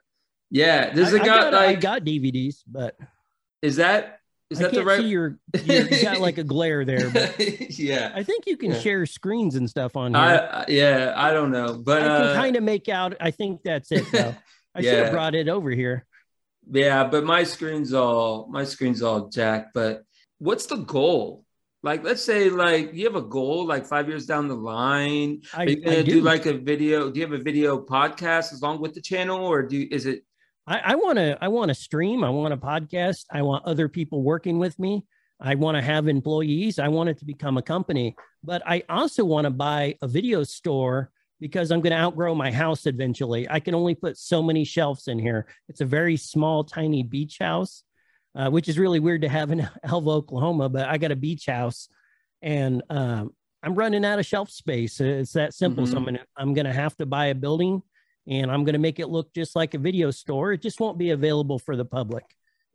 yeah, 0.50 0.92
there's 0.92 1.12
a 1.12 1.18
guy 1.18 1.26
got, 1.26 1.52
like 1.52 1.78
I 1.78 1.80
got 1.80 2.02
DVDs, 2.02 2.62
but 2.66 2.96
is 3.62 3.76
that 3.76 4.20
is 4.50 4.58
that 4.58 4.72
the 4.72 4.84
right? 4.84 5.00
See 5.00 5.08
your, 5.08 5.38
your, 5.64 5.88
you 5.88 6.02
got 6.02 6.20
like 6.20 6.38
a 6.38 6.44
glare 6.44 6.84
there. 6.84 7.08
yeah, 7.70 8.12
I 8.14 8.22
think 8.22 8.46
you 8.46 8.56
can 8.56 8.72
yeah. 8.72 8.78
share 8.78 9.06
screens 9.06 9.54
and 9.54 9.68
stuff 9.68 9.96
on 9.96 10.14
here. 10.14 10.48
I, 10.52 10.64
yeah, 10.68 11.14
I 11.16 11.32
don't 11.32 11.50
know, 11.50 11.78
but 11.78 12.02
I 12.02 12.06
can 12.06 12.26
uh, 12.28 12.34
kind 12.34 12.56
of 12.56 12.62
make 12.62 12.88
out. 12.88 13.16
I 13.20 13.30
think 13.30 13.62
that's 13.62 13.90
it 13.90 14.04
though. 14.12 14.34
I 14.74 14.80
yeah. 14.80 14.90
should 14.90 14.98
have 15.04 15.12
brought 15.12 15.34
it 15.34 15.48
over 15.48 15.70
here. 15.70 16.04
Yeah, 16.70 17.04
but 17.04 17.24
my 17.24 17.44
screen's 17.44 17.92
all 17.92 18.46
my 18.48 18.64
screen's 18.64 19.02
all 19.02 19.28
jacked. 19.28 19.74
But 19.74 20.04
what's 20.38 20.66
the 20.66 20.76
goal? 20.76 21.44
Like, 21.82 22.02
let's 22.02 22.24
say, 22.24 22.48
like 22.48 22.94
you 22.94 23.04
have 23.04 23.16
a 23.16 23.22
goal, 23.22 23.66
like 23.66 23.86
five 23.86 24.08
years 24.08 24.24
down 24.24 24.48
the 24.48 24.54
line. 24.54 25.42
I, 25.52 25.64
Are 25.64 25.68
you 25.68 25.84
gonna 25.84 26.02
do. 26.02 26.12
do 26.12 26.20
like 26.22 26.46
a 26.46 26.54
video? 26.54 27.10
Do 27.10 27.20
you 27.20 27.26
have 27.26 27.38
a 27.38 27.42
video 27.42 27.78
podcast 27.84 28.58
along 28.58 28.80
with 28.80 28.94
the 28.94 29.02
channel, 29.02 29.44
or 29.44 29.62
do 29.62 29.86
is 29.90 30.06
it 30.06 30.24
I 30.66 30.94
want 30.94 31.18
to 31.18 31.36
I 31.42 31.48
want 31.48 31.68
to 31.68 31.74
stream. 31.74 32.24
I 32.24 32.30
want 32.30 32.54
a 32.54 32.56
podcast. 32.56 33.26
I 33.30 33.42
want 33.42 33.66
other 33.66 33.88
people 33.88 34.22
working 34.22 34.58
with 34.58 34.78
me. 34.78 35.04
I 35.40 35.56
want 35.56 35.76
to 35.76 35.82
have 35.82 36.08
employees. 36.08 36.78
I 36.78 36.88
want 36.88 37.10
it 37.10 37.18
to 37.18 37.26
become 37.26 37.58
a 37.58 37.62
company. 37.62 38.16
But 38.42 38.62
I 38.66 38.82
also 38.88 39.24
want 39.24 39.44
to 39.44 39.50
buy 39.50 39.96
a 40.00 40.08
video 40.08 40.42
store 40.42 41.10
because 41.40 41.70
I'm 41.70 41.80
going 41.80 41.92
to 41.92 41.98
outgrow 41.98 42.34
my 42.34 42.50
house 42.50 42.86
eventually. 42.86 43.48
I 43.50 43.60
can 43.60 43.74
only 43.74 43.94
put 43.94 44.16
so 44.16 44.42
many 44.42 44.64
shelves 44.64 45.08
in 45.08 45.18
here. 45.18 45.46
It's 45.68 45.80
a 45.80 45.86
very 45.86 46.16
small, 46.16 46.64
tiny 46.64 47.02
beach 47.02 47.38
house, 47.40 47.82
uh, 48.34 48.50
which 48.50 48.68
is 48.68 48.78
really 48.78 49.00
weird 49.00 49.22
to 49.22 49.28
have 49.28 49.50
in 49.50 49.68
Alva, 49.84 50.10
Oklahoma. 50.10 50.68
But 50.68 50.88
I 50.88 50.98
got 50.98 51.12
a 51.12 51.16
beach 51.16 51.46
house, 51.46 51.88
and 52.42 52.82
um, 52.90 53.32
I'm 53.62 53.74
running 53.74 54.04
out 54.04 54.18
of 54.18 54.26
shelf 54.26 54.50
space. 54.50 55.00
It's 55.00 55.32
that 55.32 55.54
simple. 55.54 55.84
Mm-hmm. 55.84 55.92
So 55.92 55.98
I'm 55.98 56.04
gonna 56.04 56.24
I'm 56.36 56.54
gonna 56.54 56.72
have 56.72 56.96
to 56.96 57.06
buy 57.06 57.26
a 57.26 57.34
building 57.34 57.82
and 58.26 58.50
I'm 58.50 58.64
going 58.64 58.74
to 58.74 58.78
make 58.78 58.98
it 58.98 59.08
look 59.08 59.32
just 59.34 59.54
like 59.54 59.74
a 59.74 59.78
video 59.78 60.10
store. 60.10 60.52
It 60.52 60.62
just 60.62 60.80
won't 60.80 60.98
be 60.98 61.10
available 61.10 61.58
for 61.58 61.76
the 61.76 61.84
public. 61.84 62.24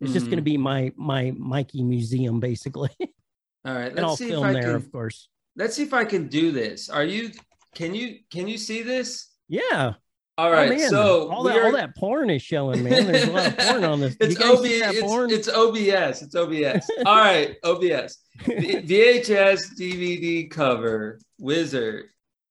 It's 0.01 0.11
mm 0.11 0.13
just 0.13 0.27
going 0.27 0.37
to 0.37 0.43
be 0.43 0.57
my 0.57 0.93
my 0.95 1.33
Mikey 1.37 1.83
museum, 1.83 2.39
basically. 2.39 2.91
All 3.65 3.73
right, 3.73 3.91
and 3.91 3.99
I'll 3.99 4.15
film 4.15 4.53
there, 4.53 4.63
can, 4.63 4.75
of 4.75 4.89
course. 4.93 5.27
Let's 5.57 5.75
see 5.75 5.83
if 5.83 5.93
I 5.93 6.05
can 6.05 6.27
do 6.27 6.53
this. 6.53 6.89
Are 6.89 7.03
you? 7.03 7.31
Can 7.75 7.95
you? 7.95 8.19
Can 8.31 8.47
you 8.47 8.57
see 8.57 8.81
this? 8.81 9.29
Yeah. 9.47 9.93
All 10.39 10.51
right. 10.51 10.71
oh, 10.71 10.73
oh, 10.73 10.77
man. 10.77 10.89
so 10.89 11.31
all 11.31 11.43
that, 11.43 11.57
are... 11.57 11.65
all 11.65 11.71
that 11.73 11.97
porn 11.97 12.29
is 12.29 12.41
showing, 12.41 12.81
man. 12.81 13.07
There's 13.07 13.27
a 13.27 13.31
lot 13.31 13.47
of 13.47 13.57
porn 13.57 13.83
on 13.83 13.99
this. 13.99 14.15
it's, 14.21 14.41
OB, 14.41 14.59
it's, 14.63 15.33
it's, 15.33 15.49
OBS. 15.49 16.21
It's 16.21 16.33
OBS. 16.33 16.89
all 17.05 17.17
right, 17.17 17.57
OBS. 17.65 18.19
VHS 18.45 19.77
DVD 19.77 20.49
cover 20.49 21.19
wizard. 21.39 22.05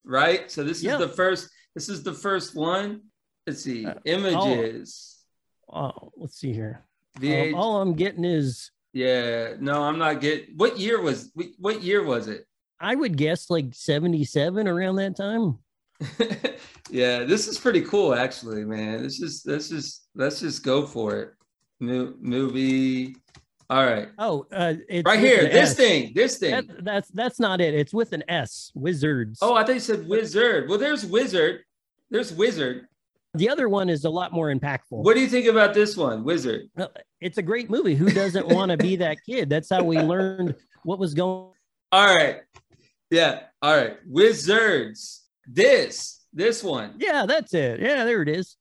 Right. 0.04 0.50
So 0.50 0.64
this 0.64 0.84
is 0.84 0.98
the 0.98 1.08
first. 1.08 1.48
This 1.74 1.88
is 1.88 2.02
the 2.02 2.12
first 2.12 2.54
one. 2.54 3.02
Let's 3.46 3.62
see. 3.62 3.86
Uh, 3.86 3.94
Images. 4.04 5.16
Oh, 5.72 5.86
oh, 5.86 6.12
let's 6.16 6.38
see 6.38 6.52
here. 6.52 6.84
VH- 7.18 7.54
all 7.54 7.80
I'm 7.80 7.94
getting 7.94 8.24
is. 8.24 8.70
Yeah. 8.92 9.54
No, 9.60 9.82
I'm 9.82 9.98
not 9.98 10.20
getting. 10.20 10.56
What 10.56 10.78
year 10.78 11.00
was? 11.00 11.32
What 11.58 11.82
year 11.82 12.04
was 12.04 12.28
it? 12.28 12.44
I 12.80 12.94
would 12.94 13.16
guess 13.16 13.50
like 13.50 13.74
77 13.74 14.68
around 14.68 14.96
that 14.96 15.16
time. 15.16 15.58
yeah, 16.90 17.24
this 17.24 17.48
is 17.48 17.58
pretty 17.58 17.82
cool, 17.82 18.14
actually, 18.14 18.64
man. 18.64 19.02
This 19.02 19.20
is 19.20 19.42
this 19.42 19.72
is 19.72 20.02
let's 20.14 20.40
just 20.40 20.62
go 20.62 20.86
for 20.86 21.16
it. 21.16 21.30
Mo- 21.80 22.14
movie. 22.20 23.16
All 23.70 23.84
right. 23.84 24.08
Oh, 24.18 24.46
uh, 24.52 24.74
right 25.04 25.18
here. 25.18 25.42
This 25.42 25.70
S. 25.70 25.76
thing. 25.76 26.12
This 26.14 26.38
thing. 26.38 26.52
That, 26.52 26.84
that's 26.84 27.08
that's 27.10 27.40
not 27.40 27.60
it. 27.60 27.74
It's 27.74 27.92
with 27.92 28.12
an 28.12 28.22
S. 28.28 28.70
Wizards. 28.74 29.40
Oh, 29.42 29.54
I 29.54 29.64
thought 29.64 29.74
you 29.74 29.80
said 29.80 30.08
wizard. 30.08 30.68
Well, 30.68 30.78
there's 30.78 31.04
wizard. 31.04 31.62
There's 32.10 32.32
Wizard. 32.32 32.88
The 33.34 33.48
other 33.48 33.68
one 33.68 33.90
is 33.90 34.04
a 34.04 34.10
lot 34.10 34.32
more 34.32 34.52
impactful. 34.52 34.80
What 35.04 35.14
do 35.14 35.20
you 35.20 35.28
think 35.28 35.46
about 35.46 35.74
this 35.74 35.96
one, 35.96 36.24
Wizard? 36.24 36.70
It's 37.20 37.38
a 37.38 37.42
great 37.42 37.68
movie. 37.68 37.94
Who 37.94 38.10
doesn't 38.10 38.48
want 38.48 38.70
to 38.70 38.78
be 38.78 38.96
that 38.96 39.18
kid? 39.24 39.50
That's 39.50 39.68
how 39.68 39.84
we 39.84 39.98
learned 40.00 40.54
what 40.84 40.98
was 40.98 41.12
going. 41.12 41.52
All 41.92 42.14
right. 42.14 42.40
Yeah. 43.10 43.40
All 43.62 43.74
right. 43.76 43.96
Wizards. 44.06 45.24
This. 45.46 46.24
This 46.32 46.62
one. 46.62 46.94
Yeah, 46.98 47.26
that's 47.26 47.54
it. 47.54 47.80
Yeah, 47.80 48.04
there 48.04 48.22
it 48.22 48.28
is. 48.28 48.56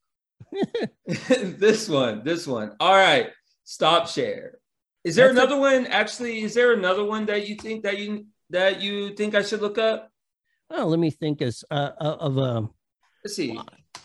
this 1.05 1.89
one. 1.89 2.23
This 2.23 2.47
one. 2.47 2.75
All 2.79 2.93
right. 2.95 3.29
Stop 3.63 4.07
share. 4.07 4.60
Is 5.03 5.15
there 5.15 5.33
that's 5.33 5.38
another 5.45 5.55
a- 5.55 5.60
one? 5.79 5.88
Actually, 5.88 6.41
is 6.41 6.53
there 6.53 6.73
another 6.73 7.03
one 7.03 7.25
that 7.25 7.47
you 7.47 7.55
think 7.55 7.83
that 7.83 7.97
you 7.99 8.25
that 8.49 8.81
you 8.81 9.13
think 9.15 9.36
I 9.36 9.41
should 9.41 9.62
look 9.62 9.77
up? 9.77 10.10
Oh, 10.69 10.86
let 10.88 10.99
me 10.99 11.10
think 11.12 11.41
as 11.41 11.63
uh, 11.69 11.91
uh, 11.99 12.17
of 12.19 12.38
a. 12.38 12.67
Let's 13.23 13.36
see. 13.36 13.60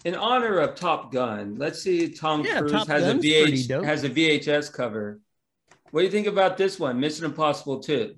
In 0.04 0.14
honor 0.16 0.58
of 0.58 0.74
Top 0.74 1.12
Gun, 1.12 1.56
let's 1.58 1.80
see. 1.82 2.08
Tom 2.08 2.44
Yeah, 2.44 2.58
Cruise 2.58 2.72
Top 2.72 2.88
has 2.88 3.02
Gun's 3.04 3.20
pretty 3.20 3.68
VH 3.68 3.84
has 3.84 4.04
a 4.04 4.10
VHS 4.10 4.72
cover. 4.72 5.20
What 5.92 6.00
do 6.00 6.06
you 6.06 6.10
think 6.10 6.26
about 6.26 6.56
this 6.56 6.78
one, 6.80 6.98
Mission 6.98 7.24
Impossible 7.24 7.80
Two? 7.80 8.14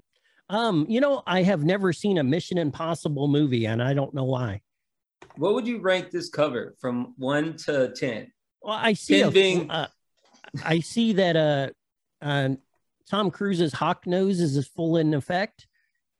Um, 0.48 0.86
you 0.88 1.00
know, 1.00 1.22
I 1.26 1.42
have 1.42 1.64
never 1.64 1.92
seen 1.92 2.18
a 2.18 2.24
Mission 2.24 2.58
Impossible 2.58 3.28
movie, 3.28 3.66
and 3.66 3.82
I 3.82 3.94
don't 3.94 4.14
know 4.14 4.24
why. 4.24 4.60
What 5.36 5.54
would 5.54 5.66
you 5.66 5.80
rank 5.80 6.10
this 6.10 6.28
cover 6.28 6.74
from 6.80 7.14
one 7.16 7.56
to 7.58 7.92
ten? 7.96 8.30
Well, 8.60 8.78
I 8.80 8.92
see. 8.92 9.22
A, 9.22 9.30
being- 9.30 9.70
uh, 9.70 9.88
I 10.64 10.80
see 10.80 11.14
that 11.14 11.36
uh, 11.36 11.68
uh, 12.22 12.50
Tom 13.10 13.30
Cruise's 13.30 13.72
hawk 13.72 14.06
nose 14.06 14.40
is 14.40 14.66
full 14.68 14.98
in 14.98 15.14
effect, 15.14 15.66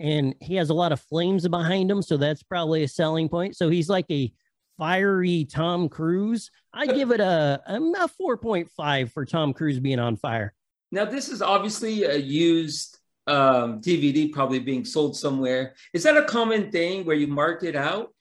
and 0.00 0.34
he 0.40 0.56
has 0.56 0.70
a 0.70 0.74
lot 0.74 0.92
of 0.92 1.00
flames 1.00 1.46
behind 1.46 1.90
him, 1.90 2.02
so 2.02 2.16
that's 2.16 2.42
probably 2.42 2.82
a 2.82 2.88
selling 2.88 3.28
point. 3.28 3.56
So 3.56 3.68
he's 3.68 3.88
like 3.88 4.06
a 4.10 4.32
fiery 4.78 5.44
Tom 5.44 5.88
Cruise. 5.88 6.50
I 6.72 6.86
give 6.86 7.10
it 7.12 7.20
a 7.20 7.62
a 7.66 8.08
four 8.08 8.36
point 8.36 8.70
five 8.70 9.12
for 9.12 9.24
Tom 9.24 9.52
Cruise 9.52 9.78
being 9.78 10.00
on 10.00 10.16
fire. 10.16 10.54
Now, 10.90 11.04
this 11.04 11.28
is 11.28 11.42
obviously 11.42 12.04
a 12.04 12.16
used 12.16 12.98
um, 13.26 13.80
DVD, 13.80 14.30
probably 14.32 14.58
being 14.58 14.84
sold 14.84 15.16
somewhere. 15.16 15.74
Is 15.92 16.02
that 16.02 16.16
a 16.16 16.24
common 16.24 16.70
thing 16.70 17.04
where 17.04 17.16
you 17.16 17.26
mark 17.26 17.62
it 17.62 17.76
out? 17.76 18.12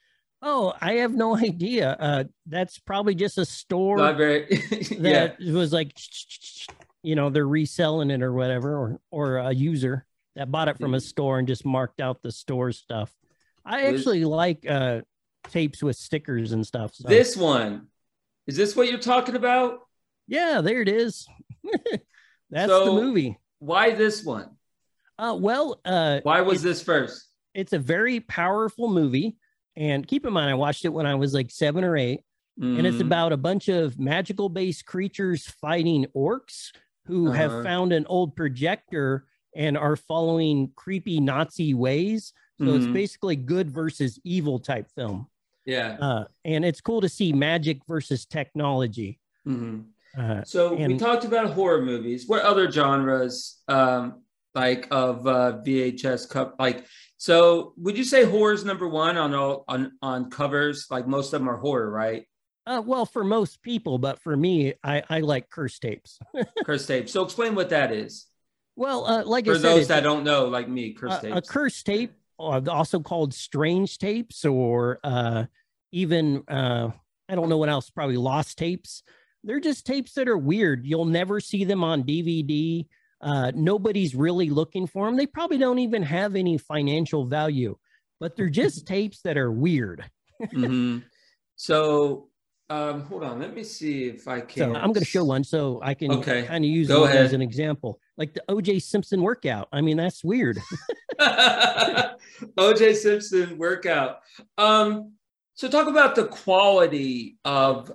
Oh, 0.41 0.73
I 0.81 0.93
have 0.95 1.13
no 1.13 1.37
idea. 1.51 1.91
Uh, 1.99 2.23
that's 2.47 2.79
probably 2.79 3.15
just 3.15 3.37
a 3.37 3.45
store. 3.45 3.97
Very. 4.13 4.47
yeah. 4.91 5.27
that 5.37 5.39
was 5.39 5.71
like 5.73 5.97
you 7.01 7.15
know 7.15 7.29
they're 7.29 7.47
reselling 7.47 8.09
it 8.11 8.21
or 8.21 8.31
whatever 8.33 8.77
or 8.77 8.99
or 9.11 9.37
a 9.37 9.51
user 9.53 10.05
that 10.35 10.49
bought 10.49 10.69
it 10.69 10.77
from 10.77 10.93
a 10.93 10.99
store 11.01 11.37
and 11.37 11.47
just 11.49 11.65
marked 11.65 11.99
out 11.99 12.21
the 12.23 12.31
store 12.31 12.71
stuff 12.71 13.11
i 13.65 13.87
actually 13.87 14.23
like 14.23 14.65
uh 14.69 15.01
tapes 15.49 15.83
with 15.83 15.97
stickers 15.97 16.53
and 16.53 16.65
stuff 16.65 16.95
so 16.95 17.05
This 17.09 17.35
one 17.35 17.87
is 18.47 18.55
this 18.55 18.73
what 18.73 18.89
you're 18.89 18.99
talking 18.99 19.35
about? 19.35 19.79
yeah 20.27 20.61
there 20.61 20.81
it 20.81 20.87
is 20.87 21.27
that's 22.49 22.71
So- 22.71 22.85
the 22.95 23.01
movie 23.01 23.37
Why 23.59 23.91
this 23.91 24.23
one? 24.23 24.51
Uh 25.19 25.35
well 25.39 25.79
uh 25.85 26.19
Why 26.23 26.41
was 26.41 26.61
this 26.63 26.81
first? 26.81 27.27
it's 27.53 27.73
a 27.73 27.79
very 27.79 28.19
powerful 28.19 28.89
movie 28.89 29.37
and 29.75 30.07
keep 30.07 30.25
in 30.25 30.33
mind 30.33 30.49
i 30.49 30.53
watched 30.55 30.85
it 30.85 30.89
when 30.89 31.05
i 31.05 31.15
was 31.15 31.33
like 31.33 31.51
seven 31.51 31.83
or 31.83 31.95
eight 31.97 32.21
and 32.61 32.85
it's 32.85 32.97
Mhm. 32.97 33.07
about 33.07 33.33
a 33.33 33.37
bunch 33.37 33.67
of 33.67 33.99
magical 33.99 34.47
based 34.47 34.85
creatures 34.85 35.47
fighting 35.59 36.05
orcs 36.15 36.71
who 37.05 37.27
Uh-huh. 37.29 37.35
have 37.35 37.63
found 37.63 37.91
an 37.91 38.05
old 38.07 38.35
projector 38.35 39.25
and 39.55 39.75
are 39.75 39.95
following 39.95 40.71
creepy 40.75 41.19
Nazi 41.19 41.73
ways. 41.73 42.31
So 42.59 42.75
it's 42.75 42.85
Mhm. 42.85 42.93
basically 42.93 43.35
good 43.35 43.71
versus 43.71 44.19
evil 44.23 44.59
type 44.59 44.87
film. 44.95 45.27
yeah. 45.65 45.97
Uh, 45.99 46.25
and 46.45 46.63
it's 46.63 46.79
cool 46.81 47.01
to 47.01 47.09
see 47.09 47.33
magic 47.33 47.79
versus 47.87 48.25
technology. 48.25 49.19
Mhm. 49.47 49.85
Uh, 50.15 50.43
So 50.43 50.75
we 50.75 50.97
talked 50.97 51.25
about 51.25 51.51
horror 51.53 51.81
movies. 51.81 52.27
What 52.27 52.43
other 52.43 52.69
genres, 52.69 53.63
um, 53.67 54.22
like 54.55 54.87
of 54.91 55.25
uh, 55.27 55.59
VHS 55.65 56.29
cup? 56.29 56.55
Like, 56.59 56.85
so 57.17 57.73
would 57.77 57.97
you 57.97 58.03
say 58.03 58.23
horror 58.23 58.53
is 58.53 58.65
number 58.65 58.87
one 58.87 59.17
on 59.17 59.33
all 59.33 59.65
on 59.67 59.93
on 60.01 60.29
covers? 60.29 60.87
Like 60.89 61.07
most 61.07 61.33
of 61.33 61.39
them 61.39 61.49
are 61.49 61.57
horror, 61.57 61.89
right? 61.89 62.25
uh, 62.65 62.81
well, 62.85 63.05
for 63.05 63.23
most 63.23 63.61
people, 63.61 63.97
but 63.97 64.19
for 64.21 64.37
me, 64.37 64.73
I, 64.83 65.03
I 65.09 65.19
like 65.19 65.49
curse 65.49 65.79
tapes. 65.79 66.17
Curse 66.65 66.87
tapes. 66.87 67.11
So 67.11 67.23
explain 67.23 67.55
what 67.55 67.69
that 67.71 67.91
is 67.91 68.27
well, 68.75 69.05
uh, 69.05 69.23
like 69.23 69.45
for 69.45 69.55
said, 69.55 69.63
those 69.63 69.87
that 69.89 70.01
don't 70.01 70.23
know, 70.23 70.45
like 70.45 70.67
me. 70.67 70.93
Curse 70.93 71.23
a, 71.23 71.27
a 71.27 71.33
tapes. 71.33 71.49
curse 71.49 71.83
tape, 71.83 72.13
uh, 72.39 72.61
also 72.67 72.99
called 72.99 73.33
strange 73.33 73.97
tapes, 73.97 74.45
or 74.45 74.99
uh, 75.03 75.45
even 75.91 76.43
uh, 76.47 76.89
I 77.29 77.35
don't 77.35 77.49
know 77.49 77.57
what 77.57 77.69
else, 77.69 77.89
probably 77.89 78.17
lost 78.17 78.57
tapes. 78.57 79.03
They're 79.43 79.59
just 79.59 79.85
tapes 79.85 80.13
that 80.13 80.27
are 80.27 80.37
weird. 80.37 80.85
You'll 80.85 81.05
never 81.05 81.39
see 81.39 81.65
them 81.65 81.83
on 81.83 82.03
DVD. 82.03 82.87
Uh, 83.23 83.51
nobody's 83.55 84.13
really 84.15 84.49
looking 84.49 84.85
for 84.85 85.05
them. 85.05 85.15
They 85.15 85.25
probably 85.25 85.57
don't 85.57 85.79
even 85.79 86.03
have 86.03 86.35
any 86.35 86.57
financial 86.57 87.25
value, 87.25 87.77
but 88.19 88.35
they're 88.35 88.49
just 88.49 88.85
tapes 88.93 89.21
that 89.21 89.37
are 89.37 89.51
weird. 89.51 90.05
hmm 90.53 90.99
So 91.55 92.29
um, 92.69 93.01
hold 93.03 93.23
on, 93.23 93.39
let 93.39 93.53
me 93.53 93.63
see 93.63 94.05
if 94.05 94.27
I 94.27 94.41
can. 94.41 94.73
So 94.73 94.75
I'm 94.75 94.87
going 94.91 94.95
to 94.95 95.05
show 95.05 95.23
one 95.23 95.43
so 95.43 95.79
I 95.83 95.93
can 95.93 96.11
Okay. 96.11 96.43
kind 96.43 96.65
of 96.65 96.69
use 96.69 96.87
Go 96.87 97.05
it 97.05 97.15
as 97.15 97.31
an 97.33 97.41
example, 97.41 97.99
like 98.17 98.33
the 98.33 98.43
OJ 98.49 98.81
Simpson 98.81 99.21
workout. 99.21 99.67
I 99.71 99.81
mean, 99.81 99.95
that's 99.97 100.23
weird. 100.23 100.61
OJ 101.21 102.95
Simpson 102.95 103.57
workout. 103.57 104.19
Um, 104.57 105.13
so 105.53 105.69
talk 105.69 105.87
about 105.87 106.15
the 106.15 106.25
quality 106.25 107.37
of 107.45 107.91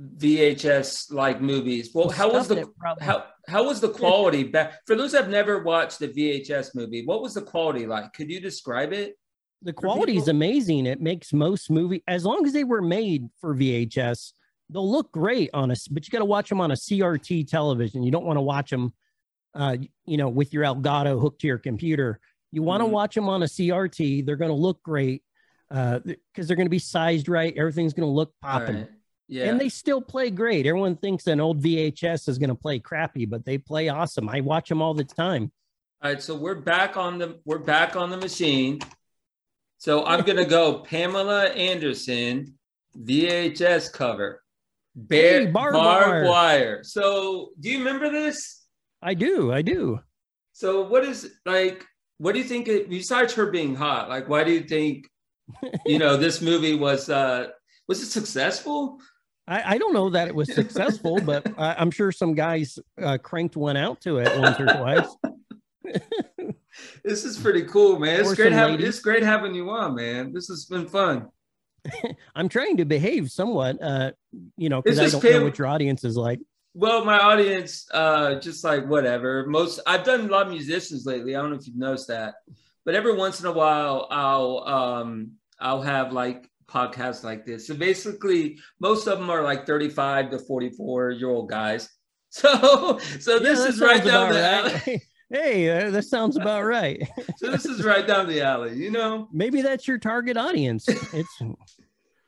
VHS 0.00 1.12
like 1.12 1.40
movies. 1.40 1.90
Well, 1.94 2.08
how 2.08 2.32
was 2.32 2.48
the 2.48 2.66
how 3.00 3.24
how 3.48 3.64
was 3.64 3.80
the 3.80 3.88
quality 4.00 4.44
back 4.44 4.80
for 4.86 4.94
those 4.96 5.12
that 5.12 5.22
have 5.22 5.30
never 5.30 5.62
watched 5.62 5.98
the 5.98 6.08
VHS 6.08 6.74
movie? 6.74 7.04
What 7.04 7.22
was 7.22 7.34
the 7.34 7.42
quality 7.42 7.86
like? 7.86 8.12
Could 8.12 8.30
you 8.30 8.40
describe 8.40 8.92
it? 8.92 9.16
the 9.64 9.72
quality 9.72 10.16
is 10.16 10.26
amazing. 10.26 10.86
It 10.86 11.00
makes 11.00 11.32
most 11.32 11.70
movie 11.70 12.02
as 12.08 12.24
long 12.24 12.44
as 12.44 12.52
they 12.52 12.64
were 12.64 12.82
made 12.82 13.28
for 13.40 13.54
VHS, 13.54 14.32
they'll 14.68 14.90
look 14.90 15.12
great 15.12 15.50
on 15.54 15.70
us. 15.70 15.86
But 15.86 16.04
you 16.04 16.10
got 16.10 16.18
to 16.18 16.24
watch 16.24 16.48
them 16.48 16.60
on 16.60 16.72
a 16.72 16.74
CRT 16.74 17.48
television. 17.48 18.02
You 18.02 18.10
don't 18.10 18.24
want 18.24 18.38
to 18.38 18.42
watch 18.42 18.70
them, 18.70 18.92
uh, 19.54 19.76
you 20.04 20.16
know, 20.16 20.28
with 20.28 20.52
your 20.52 20.64
Elgato 20.64 21.20
hooked 21.20 21.42
to 21.42 21.46
your 21.46 21.58
computer. 21.58 22.18
You 22.50 22.62
want 22.64 22.80
to 22.82 22.86
Mhm. 22.88 22.90
watch 22.90 23.14
them 23.14 23.28
on 23.28 23.44
a 23.44 23.46
CRT. 23.48 24.22
They're 24.22 24.34
going 24.34 24.50
to 24.50 24.56
look 24.56 24.82
great 24.82 25.22
Uh 25.70 26.00
because 26.00 26.48
they're 26.48 26.56
going 26.56 26.66
to 26.66 26.70
be 26.70 26.80
sized 26.80 27.28
right. 27.28 27.56
Everything's 27.56 27.94
going 27.94 28.08
to 28.08 28.12
look 28.12 28.34
popping. 28.42 28.74
right. 28.76 28.90
Yeah. 29.32 29.46
And 29.46 29.58
they 29.58 29.70
still 29.70 30.02
play 30.02 30.28
great. 30.28 30.66
Everyone 30.66 30.94
thinks 30.94 31.26
an 31.26 31.40
old 31.40 31.62
VHS 31.62 32.28
is 32.28 32.36
going 32.36 32.50
to 32.50 32.54
play 32.54 32.78
crappy, 32.78 33.24
but 33.24 33.46
they 33.46 33.56
play 33.56 33.88
awesome. 33.88 34.28
I 34.28 34.42
watch 34.42 34.68
them 34.68 34.82
all 34.82 34.92
the 34.92 35.04
time. 35.04 35.50
All 36.02 36.10
right, 36.10 36.22
so 36.22 36.34
we're 36.34 36.56
back 36.56 36.98
on 36.98 37.16
the 37.16 37.38
we're 37.46 37.60
back 37.60 37.96
on 37.96 38.10
the 38.10 38.18
machine. 38.18 38.80
So 39.78 40.04
I'm 40.04 40.20
gonna 40.26 40.44
go 40.44 40.80
Pamela 40.80 41.46
Anderson 41.46 42.58
VHS 43.00 43.90
cover. 43.90 44.42
Bear, 44.94 45.40
Hey, 45.40 45.46
barbed 45.46 45.76
barbed 45.76 46.06
wire. 46.08 46.24
wire. 46.26 46.84
So 46.84 47.52
do 47.58 47.70
you 47.70 47.78
remember 47.78 48.10
this? 48.10 48.66
I 49.00 49.14
do. 49.14 49.50
I 49.50 49.62
do. 49.62 50.00
So 50.52 50.82
what 50.82 51.04
is 51.04 51.36
like 51.46 51.86
what 52.18 52.32
do 52.32 52.38
you 52.38 52.44
think 52.44 52.68
it, 52.68 52.90
besides 52.90 53.32
her 53.32 53.46
being 53.46 53.74
hot? 53.74 54.10
Like 54.10 54.28
why 54.28 54.44
do 54.44 54.52
you 54.52 54.64
think 54.64 55.06
you 55.86 55.98
know 55.98 56.16
this 56.18 56.42
movie 56.42 56.74
was 56.74 57.08
uh 57.08 57.46
was 57.88 58.02
it 58.02 58.10
successful? 58.10 58.98
I, 59.48 59.74
I 59.74 59.78
don't 59.78 59.92
know 59.92 60.10
that 60.10 60.28
it 60.28 60.34
was 60.34 60.52
successful, 60.54 61.20
but 61.20 61.46
I, 61.58 61.74
I'm 61.74 61.90
sure 61.90 62.12
some 62.12 62.34
guys 62.34 62.78
uh, 63.00 63.18
cranked 63.18 63.56
one 63.56 63.76
out 63.76 64.00
to 64.02 64.18
it 64.18 64.38
once 64.38 64.60
or 64.60 64.66
twice. 64.66 65.16
This 67.04 67.24
is 67.24 67.38
pretty 67.38 67.64
cool, 67.64 67.98
man. 67.98 68.20
It's 68.20 68.32
Or 68.32 68.34
great 68.34 68.52
having 68.52 68.76
ladies. 68.76 68.88
it's 68.88 69.00
great 69.00 69.22
having 69.22 69.54
you 69.54 69.68
on, 69.70 69.94
man. 69.94 70.32
This 70.32 70.48
has 70.48 70.64
been 70.64 70.88
fun. 70.88 71.28
I'm 72.34 72.48
trying 72.48 72.78
to 72.78 72.84
behave 72.86 73.30
somewhat, 73.30 73.76
uh, 73.82 74.12
you 74.56 74.68
know, 74.70 74.80
because 74.80 74.98
I 74.98 75.08
don't 75.10 75.22
know 75.22 75.44
what 75.44 75.58
your 75.58 75.66
audience 75.66 76.02
is 76.02 76.16
like. 76.16 76.40
Well, 76.74 77.04
my 77.04 77.18
audience, 77.18 77.86
uh, 77.92 78.36
just 78.36 78.64
like 78.64 78.86
whatever. 78.86 79.46
Most 79.46 79.80
I've 79.86 80.04
done 80.04 80.20
a 80.20 80.32
lot 80.32 80.46
of 80.46 80.52
musicians 80.52 81.04
lately. 81.04 81.36
I 81.36 81.42
don't 81.42 81.50
know 81.50 81.56
if 81.56 81.66
you've 81.66 81.76
noticed 81.76 82.08
that, 82.08 82.34
but 82.86 82.94
every 82.94 83.14
once 83.14 83.40
in 83.40 83.46
a 83.46 83.52
while, 83.52 84.06
I'll 84.10 84.58
um, 84.66 85.32
I'll 85.60 85.82
have 85.82 86.12
like 86.12 86.48
podcasts 86.72 87.22
like 87.24 87.44
this. 87.44 87.66
So 87.66 87.74
basically, 87.74 88.58
most 88.80 89.06
of 89.06 89.18
them 89.18 89.28
are 89.30 89.42
like 89.42 89.66
thirty-five 89.66 90.30
to 90.30 90.38
forty-four 90.38 91.10
year 91.10 91.30
old 91.30 91.48
guys. 91.48 91.88
So, 92.34 92.98
so 93.20 93.38
this 93.38 93.58
Yeah, 93.58 93.66
is 93.66 93.78
right 93.78 94.02
down 94.02 94.32
the 94.32 94.40
alley. 94.42 94.72
right. 94.86 95.02
hey, 95.30 95.68
uh, 95.68 95.90
that 95.90 96.04
sounds 96.04 96.38
about 96.38 96.64
right. 96.64 97.06
So 97.36 97.50
this 97.50 97.66
is 97.66 97.84
right 97.84 98.06
down 98.06 98.26
the 98.26 98.40
alley. 98.40 98.74
You 98.74 98.90
know, 98.90 99.28
Maybe 99.32 99.60
that's 99.60 99.86
your 99.86 99.98
target 99.98 100.38
audience. 100.38 100.88
It's 100.88 101.42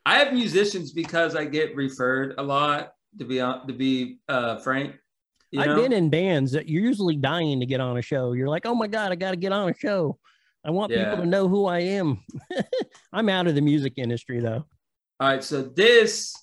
I 0.05 0.19
have 0.19 0.31
musicians 0.31 0.91
because 0.91 1.35
I 1.35 1.45
get 1.45 1.75
referred 1.75 2.35
a 2.37 2.43
lot. 2.43 2.93
To 3.17 3.25
be 3.25 3.37
to 3.37 3.73
be 3.75 4.19
uh, 4.29 4.57
frank, 4.57 4.93
you 5.49 5.61
I've 5.61 5.69
know? 5.69 5.81
been 5.81 5.93
in 5.93 6.09
bands 6.11 6.51
that 6.51 6.67
you're 6.69 6.83
usually 6.83 7.15
dying 7.15 7.59
to 7.61 7.65
get 7.65 7.79
on 7.79 7.97
a 7.97 8.01
show. 8.01 8.33
You're 8.33 8.49
like, 8.49 8.65
oh 8.67 8.75
my 8.75 8.87
god, 8.87 9.11
I 9.11 9.15
got 9.15 9.31
to 9.31 9.37
get 9.37 9.53
on 9.53 9.69
a 9.69 9.73
show. 9.73 10.19
I 10.65 10.71
want 10.71 10.91
Yeah. 10.91 11.09
people 11.11 11.23
to 11.23 11.29
know 11.29 11.47
who 11.47 11.65
I 11.67 11.79
am. 11.79 12.23
I'm 13.13 13.29
out 13.29 13.47
of 13.47 13.55
the 13.55 13.61
music 13.61 13.93
industry 13.97 14.39
though. 14.39 14.65
All 15.19 15.29
right, 15.29 15.43
so 15.43 15.61
this 15.61 16.33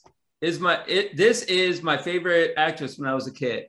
is 0.41 0.61
my 0.61 0.83
it. 0.87 1.17
This 1.17 1.43
is 1.43 1.83
my 1.83 1.97
favorite 1.99 2.55
actress 2.57 2.99
when 2.99 3.09
I 3.09 3.15
was 3.15 3.27
a 3.27 3.33
kid. 3.33 3.67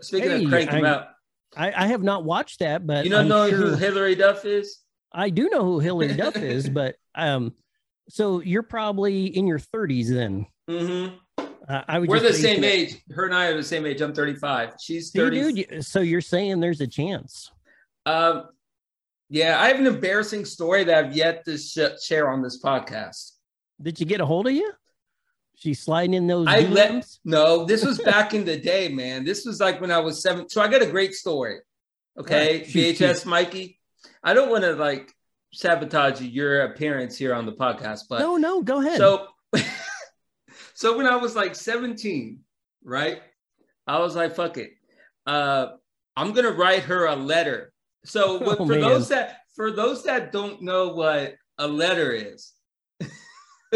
Speaking 0.00 0.30
Hey, 0.30 0.44
of 0.44 0.50
cranking 0.50 0.86
I- 0.86 0.90
out, 0.90 1.08
I, 1.56 1.72
I 1.72 1.86
have 1.88 2.02
not 2.02 2.24
watched 2.24 2.60
that, 2.60 2.86
but 2.86 3.04
you 3.04 3.10
don't 3.10 3.22
I'm 3.22 3.28
know 3.28 3.48
sure- 3.48 3.58
who 3.58 3.76
Hilary 3.76 4.14
Duff 4.14 4.44
is? 4.44 4.78
I 5.12 5.30
do 5.30 5.48
know 5.48 5.64
who 5.64 5.80
Hilary 5.80 6.14
Duff 6.16 6.36
is, 6.36 6.68
but 6.68 6.94
um, 7.14 7.54
so 8.08 8.40
you're 8.40 8.62
probably 8.62 9.26
in 9.26 9.46
your 9.46 9.58
30s 9.58 10.08
then. 10.08 10.46
hmm 10.68 11.14
Uh, 11.68 11.82
I 11.88 11.98
would 11.98 12.08
We're 12.08 12.20
the 12.20 12.32
same 12.32 12.62
it- 12.64 12.66
age. 12.66 13.02
Her 13.10 13.24
and 13.26 13.34
I 13.34 13.46
are 13.46 13.56
the 13.56 13.62
same 13.62 13.84
age. 13.86 14.00
I'm 14.00 14.14
35. 14.14 14.74
She's 14.80 15.10
See, 15.10 15.18
30. 15.18 15.52
dude, 15.52 15.84
so 15.84 16.00
you're 16.00 16.20
saying 16.20 16.60
there's 16.60 16.80
a 16.82 16.86
chance. 16.86 17.50
Um, 18.06 18.44
Yeah, 19.30 19.60
I 19.60 19.68
have 19.68 19.78
an 19.78 19.86
embarrassing 19.86 20.44
story 20.44 20.84
that 20.84 21.04
I've 21.04 21.16
yet 21.16 21.44
to 21.44 21.58
sh- 21.58 22.02
share 22.02 22.30
on 22.30 22.42
this 22.42 22.62
podcast. 22.62 23.32
Did 23.80 24.00
you 24.00 24.06
get 24.06 24.20
a 24.20 24.26
hold 24.26 24.46
of 24.46 24.54
you? 24.54 24.72
She's 25.54 25.80
sliding 25.80 26.14
in 26.14 26.26
those. 26.26 26.46
I 26.46 26.62
DMs? 26.64 26.70
let 26.72 27.06
no. 27.24 27.64
This 27.64 27.84
was 27.84 27.98
back 27.98 28.32
in 28.32 28.44
the 28.44 28.56
day, 28.56 28.88
man. 28.88 29.24
This 29.24 29.44
was 29.44 29.60
like 29.60 29.80
when 29.80 29.90
I 29.90 29.98
was 29.98 30.22
seven. 30.22 30.48
So 30.48 30.60
I 30.60 30.68
got 30.68 30.82
a 30.82 30.86
great 30.86 31.14
story. 31.14 31.58
Okay, 32.18 32.58
Right, 32.58 32.66
shoot, 32.66 32.96
VHS 32.96 33.26
Mikey. 33.26 33.78
I 34.22 34.34
don't 34.34 34.50
want 34.50 34.64
to 34.64 34.74
like 34.74 35.12
sabotage 35.52 36.20
your 36.20 36.62
appearance 36.62 37.16
here 37.16 37.34
on 37.34 37.44
the 37.46 37.52
podcast, 37.52 38.02
but 38.08 38.20
no, 38.20 38.36
no, 38.36 38.62
go 38.62 38.80
ahead. 38.80 38.98
so 38.98 39.26
so 40.74 40.96
when 40.96 41.06
I 41.06 41.16
was 41.16 41.34
like 41.34 41.54
17, 41.54 42.40
right? 42.84 43.20
I 43.86 43.98
was 43.98 44.14
like, 44.14 44.34
fuck 44.36 44.58
it. 44.58 44.70
Uh, 45.26 45.68
I'm 46.16 46.32
gonna 46.32 46.52
write 46.52 46.84
her 46.84 47.06
a 47.06 47.16
letter. 47.16 47.72
So 48.08 48.38
what, 48.44 48.60
Oh, 48.60 48.66
for 48.66 48.72
man. 48.72 48.80
those 48.80 49.08
that 49.10 49.38
for 49.54 49.70
those 49.70 50.02
that 50.04 50.32
don't 50.32 50.62
know 50.62 50.88
what 50.94 51.36
a 51.58 51.66
letter 51.68 52.12
is, 52.12 52.52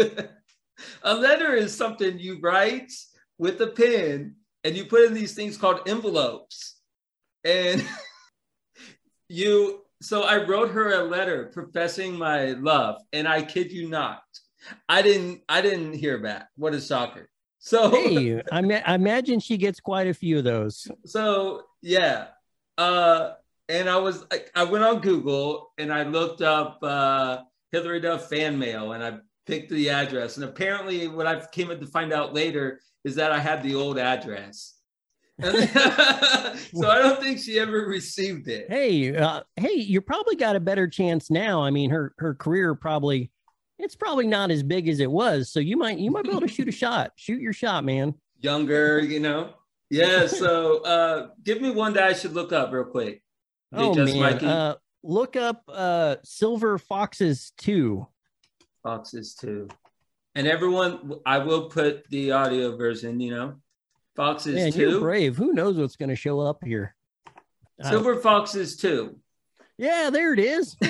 a 1.03 1.13
letter 1.13 1.53
is 1.53 1.75
something 1.75 2.17
you 2.19 2.39
write 2.41 2.91
with 3.37 3.61
a 3.61 3.67
pen 3.67 4.35
and 4.63 4.75
you 4.75 4.85
put 4.85 5.05
in 5.05 5.13
these 5.13 5.33
things 5.35 5.57
called 5.57 5.81
envelopes. 5.87 6.79
And 7.43 7.85
you 9.29 9.81
so 10.01 10.23
I 10.23 10.45
wrote 10.45 10.71
her 10.71 10.93
a 10.93 11.03
letter 11.03 11.45
professing 11.53 12.17
my 12.17 12.51
love, 12.53 13.01
and 13.13 13.25
I 13.27 13.41
kid 13.41 13.71
you 13.71 13.87
not, 13.89 14.21
I 14.89 15.01
didn't 15.01 15.41
I 15.47 15.61
didn't 15.61 15.93
hear 15.93 16.17
back. 16.17 16.47
What 16.55 16.73
a 16.73 16.81
shocker. 16.81 17.29
So 17.59 17.89
hey, 17.91 18.41
I, 18.51 18.59
ma- 18.61 18.81
I 18.85 18.95
imagine 18.95 19.39
she 19.39 19.55
gets 19.55 19.79
quite 19.79 20.07
a 20.07 20.13
few 20.13 20.39
of 20.39 20.43
those. 20.43 20.87
so 21.05 21.63
yeah. 21.81 22.27
Uh 22.77 23.33
and 23.69 23.89
I 23.89 23.97
was 23.97 24.25
like 24.31 24.51
I 24.55 24.63
went 24.63 24.83
on 24.83 24.99
Google 24.99 25.71
and 25.77 25.91
I 25.93 26.03
looked 26.03 26.41
up 26.41 26.79
uh 26.81 27.39
Hilary 27.71 27.99
Duff 28.01 28.29
fan 28.29 28.57
mail 28.57 28.93
and 28.93 29.03
I 29.03 29.17
picked 29.45 29.71
the 29.71 29.89
address. 29.89 30.37
And 30.37 30.45
apparently 30.45 31.07
what 31.07 31.27
I 31.27 31.45
came 31.51 31.67
to 31.67 31.87
find 31.87 32.13
out 32.13 32.33
later 32.33 32.79
is 33.03 33.15
that 33.15 33.31
I 33.31 33.39
had 33.39 33.63
the 33.63 33.75
old 33.75 33.97
address. 33.97 34.75
So 35.43 36.89
I 36.89 36.99
don't 36.99 37.21
think 37.21 37.39
she 37.39 37.59
ever 37.59 37.85
received 37.85 38.47
it. 38.47 38.67
Hey, 38.69 39.15
uh, 39.15 39.41
hey, 39.55 39.73
you 39.73 40.01
probably 40.01 40.35
got 40.35 40.55
a 40.55 40.59
better 40.59 40.87
chance 40.87 41.29
now. 41.29 41.61
I 41.61 41.71
mean, 41.71 41.89
her 41.89 42.13
her 42.17 42.33
career 42.35 42.75
probably 42.75 43.31
it's 43.79 43.95
probably 43.95 44.27
not 44.27 44.51
as 44.51 44.63
big 44.63 44.87
as 44.87 44.99
it 44.99 45.11
was. 45.11 45.51
So 45.51 45.59
you 45.59 45.77
might 45.77 45.97
you 45.97 46.11
might 46.11 46.23
be 46.23 46.29
able 46.29 46.41
to 46.41 46.47
shoot 46.47 46.67
a 46.67 46.71
shot. 46.71 47.11
Shoot 47.15 47.41
your 47.41 47.53
shot, 47.53 47.83
man. 47.83 48.13
Younger, 48.39 48.99
you 48.99 49.19
know. 49.19 49.53
Yeah, 49.89 50.27
so 50.27 50.81
uh 50.83 51.29
give 51.43 51.61
me 51.61 51.71
one 51.71 51.93
that 51.93 52.03
I 52.03 52.13
should 52.13 52.33
look 52.33 52.53
up 52.53 52.71
real 52.71 52.85
quick. 52.85 53.21
Oh 53.73 53.93
VHS 53.93 54.19
man, 54.19 54.45
uh, 54.45 54.75
look 55.03 55.35
up 55.35 55.63
uh, 55.67 56.17
Silver 56.23 56.77
Foxes 56.77 57.51
Two. 57.57 58.07
Foxes 58.83 59.33
too. 59.35 59.67
And 60.35 60.47
everyone, 60.47 61.13
I 61.25 61.37
will 61.39 61.69
put 61.69 62.07
the 62.09 62.31
audio 62.31 62.75
version, 62.75 63.19
you 63.19 63.31
know. 63.31 63.55
Foxes 64.15 64.55
Man, 64.55 64.71
you're 64.73 64.91
too. 64.91 64.99
brave. 64.99 65.35
Who 65.37 65.53
knows 65.53 65.77
what's 65.77 65.95
going 65.95 66.09
to 66.09 66.15
show 66.15 66.39
up 66.39 66.63
here? 66.63 66.95
Uh, 67.83 67.89
Silver 67.89 68.15
Foxes 68.17 68.77
too. 68.77 69.17
yeah, 69.77 70.09
there 70.11 70.33
it 70.33 70.39
is. 70.39 70.75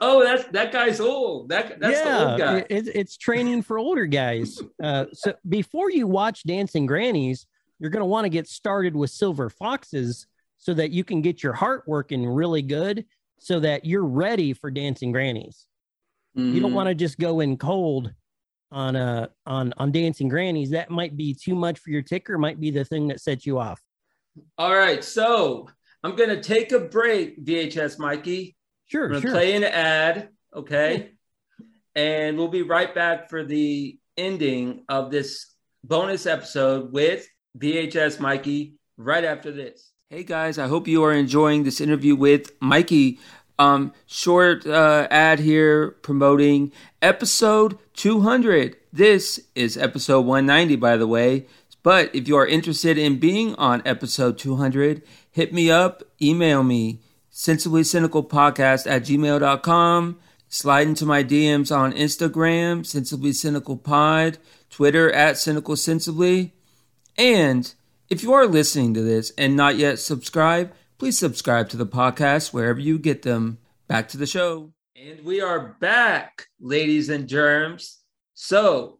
oh, 0.00 0.22
that's 0.24 0.44
that 0.48 0.70
guy's 0.72 1.00
old. 1.00 1.48
That 1.48 1.80
that's 1.80 2.00
the 2.00 2.30
old 2.30 2.38
guy. 2.38 2.58
it- 2.58 2.66
it's 2.70 2.88
it's 2.88 3.16
training 3.16 3.62
for 3.62 3.78
older 3.78 4.06
guys. 4.06 4.60
Uh, 4.82 5.06
so 5.12 5.34
before 5.48 5.90
you 5.90 6.06
watch 6.06 6.44
Dancing 6.44 6.86
Grannies, 6.86 7.46
you're 7.78 7.90
going 7.90 8.00
to 8.00 8.06
want 8.06 8.24
to 8.24 8.30
get 8.30 8.48
started 8.48 8.94
with 8.94 9.10
Silver 9.10 9.50
Foxes 9.50 10.26
so 10.58 10.74
that 10.74 10.90
you 10.90 11.04
can 11.04 11.20
get 11.22 11.42
your 11.42 11.52
heart 11.52 11.84
working 11.86 12.26
really 12.26 12.62
good, 12.62 13.04
so 13.38 13.60
that 13.60 13.84
you're 13.84 14.04
ready 14.04 14.52
for 14.52 14.70
Dancing 14.70 15.12
Grannies. 15.12 15.66
You 16.34 16.60
don't 16.60 16.72
Mhm. 16.72 16.74
want 16.74 16.88
to 16.88 16.94
just 16.94 17.18
go 17.18 17.40
in 17.40 17.56
cold 17.56 18.12
on 18.70 18.96
uh 18.96 19.28
on 19.46 19.72
on 19.78 19.92
Dancing 19.92 20.28
Grannies. 20.28 20.70
That 20.70 20.90
might 20.90 21.16
be 21.16 21.32
too 21.34 21.54
much 21.54 21.78
for 21.78 21.90
your 21.90 22.02
ticker. 22.02 22.36
Might 22.36 22.60
be 22.60 22.70
the 22.70 22.84
thing 22.84 23.08
that 23.08 23.20
sets 23.20 23.46
you 23.46 23.58
off. 23.58 23.80
All 24.58 24.74
right, 24.74 25.02
so 25.02 25.68
I'm 26.02 26.14
gonna 26.16 26.42
take 26.42 26.72
a 26.72 26.80
break, 26.80 27.38
VHS 27.42 27.98
Mikey. 27.98 28.56
Sure, 28.86 29.18
sure. 29.20 29.30
play 29.30 29.54
an 29.56 29.64
ad, 29.64 30.28
okay? 30.54 31.12
and 31.94 32.36
we'll 32.36 32.48
be 32.48 32.60
right 32.62 32.94
back 32.94 33.30
for 33.30 33.42
the 33.42 33.98
ending 34.18 34.84
of 34.90 35.10
this 35.10 35.54
bonus 35.82 36.26
episode 36.26 36.92
with 36.92 37.26
VHS 37.56 38.20
Mikey 38.20 38.74
right 38.98 39.24
after 39.24 39.50
this. 39.50 39.85
Hey 40.08 40.22
guys, 40.22 40.56
I 40.56 40.68
hope 40.68 40.86
you 40.86 41.02
are 41.02 41.12
enjoying 41.12 41.64
this 41.64 41.80
interview 41.80 42.14
with 42.14 42.52
Mikey. 42.60 43.18
Um, 43.58 43.92
short 44.06 44.64
uh, 44.64 45.08
ad 45.10 45.40
here 45.40 45.90
promoting 46.00 46.70
episode 47.02 47.76
200. 47.94 48.76
This 48.92 49.40
is 49.56 49.76
episode 49.76 50.20
190, 50.20 50.76
by 50.76 50.96
the 50.96 51.08
way. 51.08 51.48
But 51.82 52.14
if 52.14 52.28
you 52.28 52.36
are 52.36 52.46
interested 52.46 52.96
in 52.96 53.18
being 53.18 53.56
on 53.56 53.82
episode 53.84 54.38
200, 54.38 55.02
hit 55.28 55.52
me 55.52 55.72
up, 55.72 56.04
email 56.22 56.62
me, 56.62 57.00
sensibly 57.28 57.82
cynical 57.82 58.22
podcast 58.22 58.88
at 58.88 59.02
gmail.com. 59.02 60.20
Slide 60.48 60.86
into 60.86 61.04
my 61.04 61.24
DMs 61.24 61.76
on 61.76 61.92
Instagram, 61.92 62.86
Sensibly 62.86 63.32
Cynical 63.32 63.76
Pod, 63.76 64.38
Twitter 64.70 65.10
at 65.10 65.36
Cynical 65.36 65.74
Sensibly. 65.74 66.54
And 67.18 67.74
if 68.08 68.22
you 68.22 68.32
are 68.32 68.46
listening 68.46 68.94
to 68.94 69.02
this 69.02 69.32
and 69.36 69.56
not 69.56 69.76
yet 69.76 69.98
subscribed, 69.98 70.72
please 70.98 71.18
subscribe 71.18 71.68
to 71.70 71.76
the 71.76 71.86
podcast 71.86 72.52
wherever 72.52 72.78
you 72.78 72.98
get 72.98 73.22
them. 73.22 73.58
Back 73.88 74.08
to 74.08 74.16
the 74.16 74.26
show. 74.26 74.72
And 74.96 75.24
we 75.24 75.40
are 75.40 75.76
back, 75.80 76.46
ladies 76.60 77.08
and 77.08 77.28
germs. 77.28 77.98
So 78.34 78.98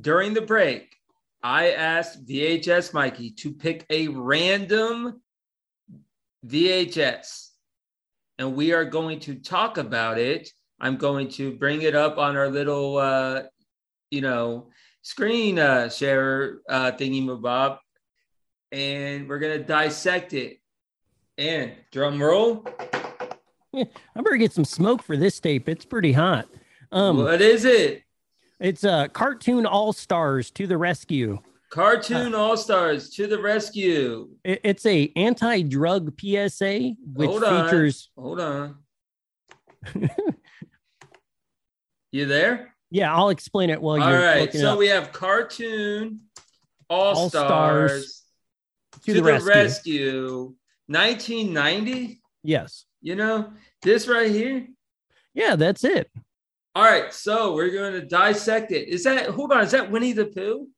during 0.00 0.34
the 0.34 0.40
break, 0.40 0.96
I 1.42 1.70
asked 1.70 2.26
VHS 2.26 2.92
Mikey 2.92 3.30
to 3.32 3.52
pick 3.52 3.86
a 3.90 4.08
random 4.08 5.20
VHS. 6.46 7.50
And 8.38 8.54
we 8.54 8.72
are 8.72 8.84
going 8.84 9.20
to 9.20 9.36
talk 9.36 9.78
about 9.78 10.18
it. 10.18 10.50
I'm 10.80 10.96
going 10.96 11.28
to 11.30 11.54
bring 11.56 11.82
it 11.82 11.94
up 11.94 12.18
on 12.18 12.36
our 12.36 12.48
little, 12.48 12.98
uh, 12.98 13.42
you 14.10 14.20
know, 14.20 14.70
screen 15.02 15.58
uh, 15.58 15.88
share 15.88 16.58
uh, 16.68 16.92
thingy 16.92 17.24
mabob. 17.24 17.78
And 18.72 19.28
we're 19.28 19.38
to 19.58 19.64
dissect 19.64 20.34
it. 20.34 20.58
And 21.36 21.72
drum 21.92 22.20
roll. 22.22 22.64
I 23.74 23.86
better 24.16 24.36
get 24.36 24.52
some 24.52 24.64
smoke 24.64 25.02
for 25.02 25.16
this 25.16 25.38
tape. 25.38 25.68
It's 25.68 25.84
pretty 25.84 26.12
hot. 26.12 26.48
Um, 26.90 27.18
what 27.18 27.40
is 27.40 27.64
it? 27.64 28.02
it's 28.60 28.82
uh, 28.82 29.06
cartoon 29.08 29.66
all 29.66 29.92
stars 29.92 30.50
to 30.52 30.66
the 30.66 30.76
rescue. 30.76 31.38
Cartoon 31.70 32.34
All 32.34 32.56
Stars 32.56 33.10
to 33.10 33.26
the 33.26 33.38
rescue. 33.38 34.30
It, 34.42 34.60
it's 34.64 34.86
a 34.86 35.12
anti-drug 35.16 36.18
PSA 36.18 36.94
which 37.12 37.28
Hold 37.28 37.42
features. 37.44 38.08
Hold 38.16 38.40
on. 38.40 38.76
you 42.12 42.24
there? 42.26 42.74
Yeah, 42.90 43.14
I'll 43.14 43.28
explain 43.28 43.68
it 43.70 43.80
while 43.82 44.02
All 44.02 44.10
you're 44.10 44.18
right. 44.18 44.40
looking 44.40 44.60
it 44.60 44.62
So 44.62 44.72
up. 44.72 44.78
we 44.78 44.88
have 44.88 45.12
Cartoon 45.12 46.20
All 46.88 47.28
Stars 47.28 48.22
to, 49.04 49.14
the, 49.14 49.22
rescue. 49.22 49.52
rescue. 49.52 50.54
1990. 50.86 52.20
Yes. 52.42 52.84
You 53.00 53.14
know, 53.16 53.52
this 53.82 54.08
right 54.08 54.30
here. 54.30 54.66
Yeah, 55.34 55.56
that's 55.56 55.84
it. 55.84 56.10
All 56.74 56.84
right. 56.84 57.12
So 57.12 57.54
we're 57.54 57.70
going 57.70 57.92
to 57.94 58.02
dissect 58.06 58.72
it. 58.72 58.88
Is 58.88 59.04
that, 59.04 59.26
hold 59.30 59.52
on, 59.52 59.62
is 59.62 59.70
that 59.72 59.90
Winnie 59.90 60.12
the 60.12 60.26
Pooh? 60.26 60.68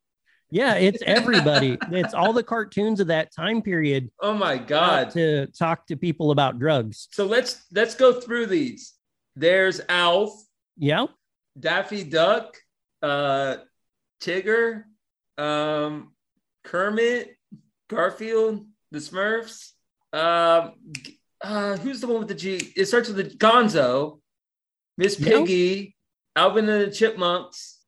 Yeah, 0.50 0.74
it's 0.74 1.02
everybody. 1.06 1.78
it's 1.92 2.12
all 2.14 2.32
the 2.32 2.42
cartoons 2.42 2.98
of 3.00 3.06
that 3.06 3.32
time 3.34 3.62
period 3.62 4.10
Oh 4.20 4.34
my 4.34 4.58
God. 4.58 5.10
to 5.10 5.46
talk 5.48 5.86
to 5.86 5.96
people 5.96 6.32
about 6.32 6.58
drugs. 6.58 7.06
So 7.12 7.24
let's 7.26 7.64
let's 7.72 7.94
go 7.94 8.20
through 8.20 8.46
these. 8.46 8.94
There's 9.36 9.80
Alf, 9.88 10.32
Yeah. 10.76 11.06
Daffy 11.58 12.02
Duck, 12.04 12.56
uh, 13.02 13.58
Tigger, 14.20 14.84
um, 15.38 16.12
Kermit, 16.64 17.36
Garfield, 17.90 18.64
the 18.90 18.98
Smurfs. 18.98 19.72
Um, 20.12 20.72
uh, 21.42 21.76
who's 21.78 22.00
the 22.00 22.06
one 22.06 22.20
with 22.20 22.28
the 22.28 22.34
G? 22.34 22.72
It 22.76 22.86
starts 22.86 23.08
with 23.08 23.16
the 23.16 23.36
Gonzo, 23.36 24.20
Miss. 24.96 25.16
Piggy, 25.16 25.96
Alvin 26.36 26.68
and 26.68 26.86
the 26.86 26.94
Chipmunks, 26.94 27.80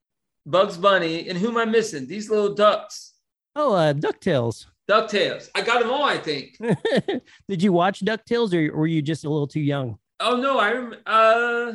Bugs 0.45 0.77
Bunny, 0.77 1.29
and 1.29 1.39
who 1.39 1.49
am 1.49 1.57
I 1.57 1.65
missing? 1.65 2.07
These 2.07 2.29
little 2.29 2.55
ducks, 2.55 3.13
Oh, 3.55 3.75
uh, 3.75 3.93
DuckTales. 3.93 4.67
Ducktales. 4.91 5.49
I 5.55 5.61
got 5.63 5.81
them 5.81 5.91
all, 5.91 6.05
I 6.05 6.19
think. 6.19 6.59
Did 7.49 7.63
you 7.63 7.73
watch 7.73 8.01
DuckTales 8.01 8.53
or 8.55 8.77
were 8.77 8.87
you 8.87 9.03
just 9.03 9.25
a 9.25 9.31
little 9.31 9.47
too 9.47 9.61
young? 9.61 9.99
Oh 10.21 10.37
no, 10.37 10.59
I 10.59 10.73
uh, 11.07 11.75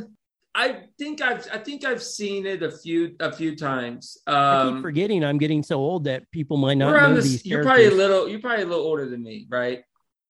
I 0.59 0.85
think 0.97 1.21
I've 1.21 1.47
I 1.53 1.59
think 1.59 1.85
I've 1.85 2.01
seen 2.01 2.47
it 2.47 2.63
a 2.63 2.71
few 2.71 3.15
a 3.19 3.31
few 3.31 3.55
times. 3.55 4.17
I 4.25 4.31
keep 4.31 4.73
Um, 4.73 4.81
forgetting 4.81 5.23
I'm 5.23 5.37
getting 5.37 5.61
so 5.61 5.75
old 5.77 6.05
that 6.05 6.29
people 6.31 6.57
might 6.57 6.77
not 6.79 6.91
know 6.99 7.21
these 7.21 7.45
you're 7.45 7.63
characters. 7.63 7.89
probably 7.89 8.03
a 8.03 8.07
little 8.07 8.27
you're 8.27 8.39
probably 8.41 8.63
a 8.63 8.65
little 8.67 8.83
older 8.83 9.07
than 9.07 9.21
me, 9.21 9.45
right? 9.49 9.83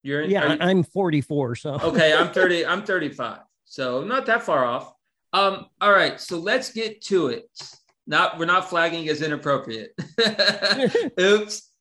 You're 0.03 0.21
in, 0.23 0.29
Yeah, 0.29 0.53
you- 0.53 0.57
I'm 0.59 0.83
44, 0.83 1.55
so 1.55 1.73
okay. 1.81 2.13
I'm 2.13 2.31
30. 2.31 2.65
I'm 2.65 2.83
35. 2.83 2.83
So 2.83 2.83
not 2.83 2.93
okay. 2.93 3.39
I'm 3.39 3.39
30. 3.39 3.39
I'm 3.39 3.39
35. 3.39 3.39
So 3.65 4.03
not 4.03 4.25
that 4.25 4.43
far 4.43 4.65
off. 4.65 4.93
Um. 5.31 5.65
All 5.79 5.91
right. 5.91 6.19
So 6.19 6.37
let's 6.37 6.71
get 6.73 7.01
to 7.05 7.27
it. 7.27 7.49
Not 8.05 8.37
we're 8.37 8.45
not 8.45 8.69
flagging 8.69 9.07
as 9.09 9.21
inappropriate. 9.21 9.91
Oops. 11.19 11.71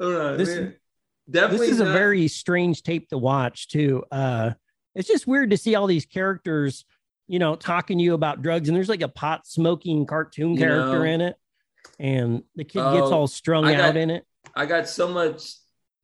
Hold 0.00 0.14
on. 0.14 0.36
This- 0.38 0.72
definitely 1.30 1.66
this 1.68 1.74
is 1.76 1.80
a 1.80 1.92
very 1.92 2.26
strange 2.28 2.82
tape 2.82 3.08
to 3.10 3.18
watch 3.18 3.68
too. 3.68 4.02
Uh, 4.10 4.52
it's 4.94 5.08
just 5.08 5.26
weird 5.26 5.50
to 5.50 5.56
see 5.56 5.74
all 5.74 5.86
these 5.86 6.04
characters, 6.04 6.84
you 7.32 7.38
know, 7.38 7.56
talking 7.56 7.96
to 7.96 8.04
you 8.04 8.12
about 8.12 8.42
drugs, 8.42 8.68
and 8.68 8.76
there's 8.76 8.90
like 8.90 9.00
a 9.00 9.08
pot 9.08 9.46
smoking 9.46 10.04
cartoon 10.04 10.52
You 10.52 10.58
character 10.58 11.06
in 11.06 11.22
it, 11.22 11.36
and 11.98 12.42
the 12.56 12.64
kid 12.64 12.80
gets 12.80 13.06
Oh, 13.08 13.12
all 13.14 13.26
strung 13.26 13.64
got- 13.64 13.80
out 13.80 13.96
in 13.96 14.10
it. 14.10 14.26
I 14.54 14.66
got 14.66 14.86
so 14.86 15.08
much 15.08 15.54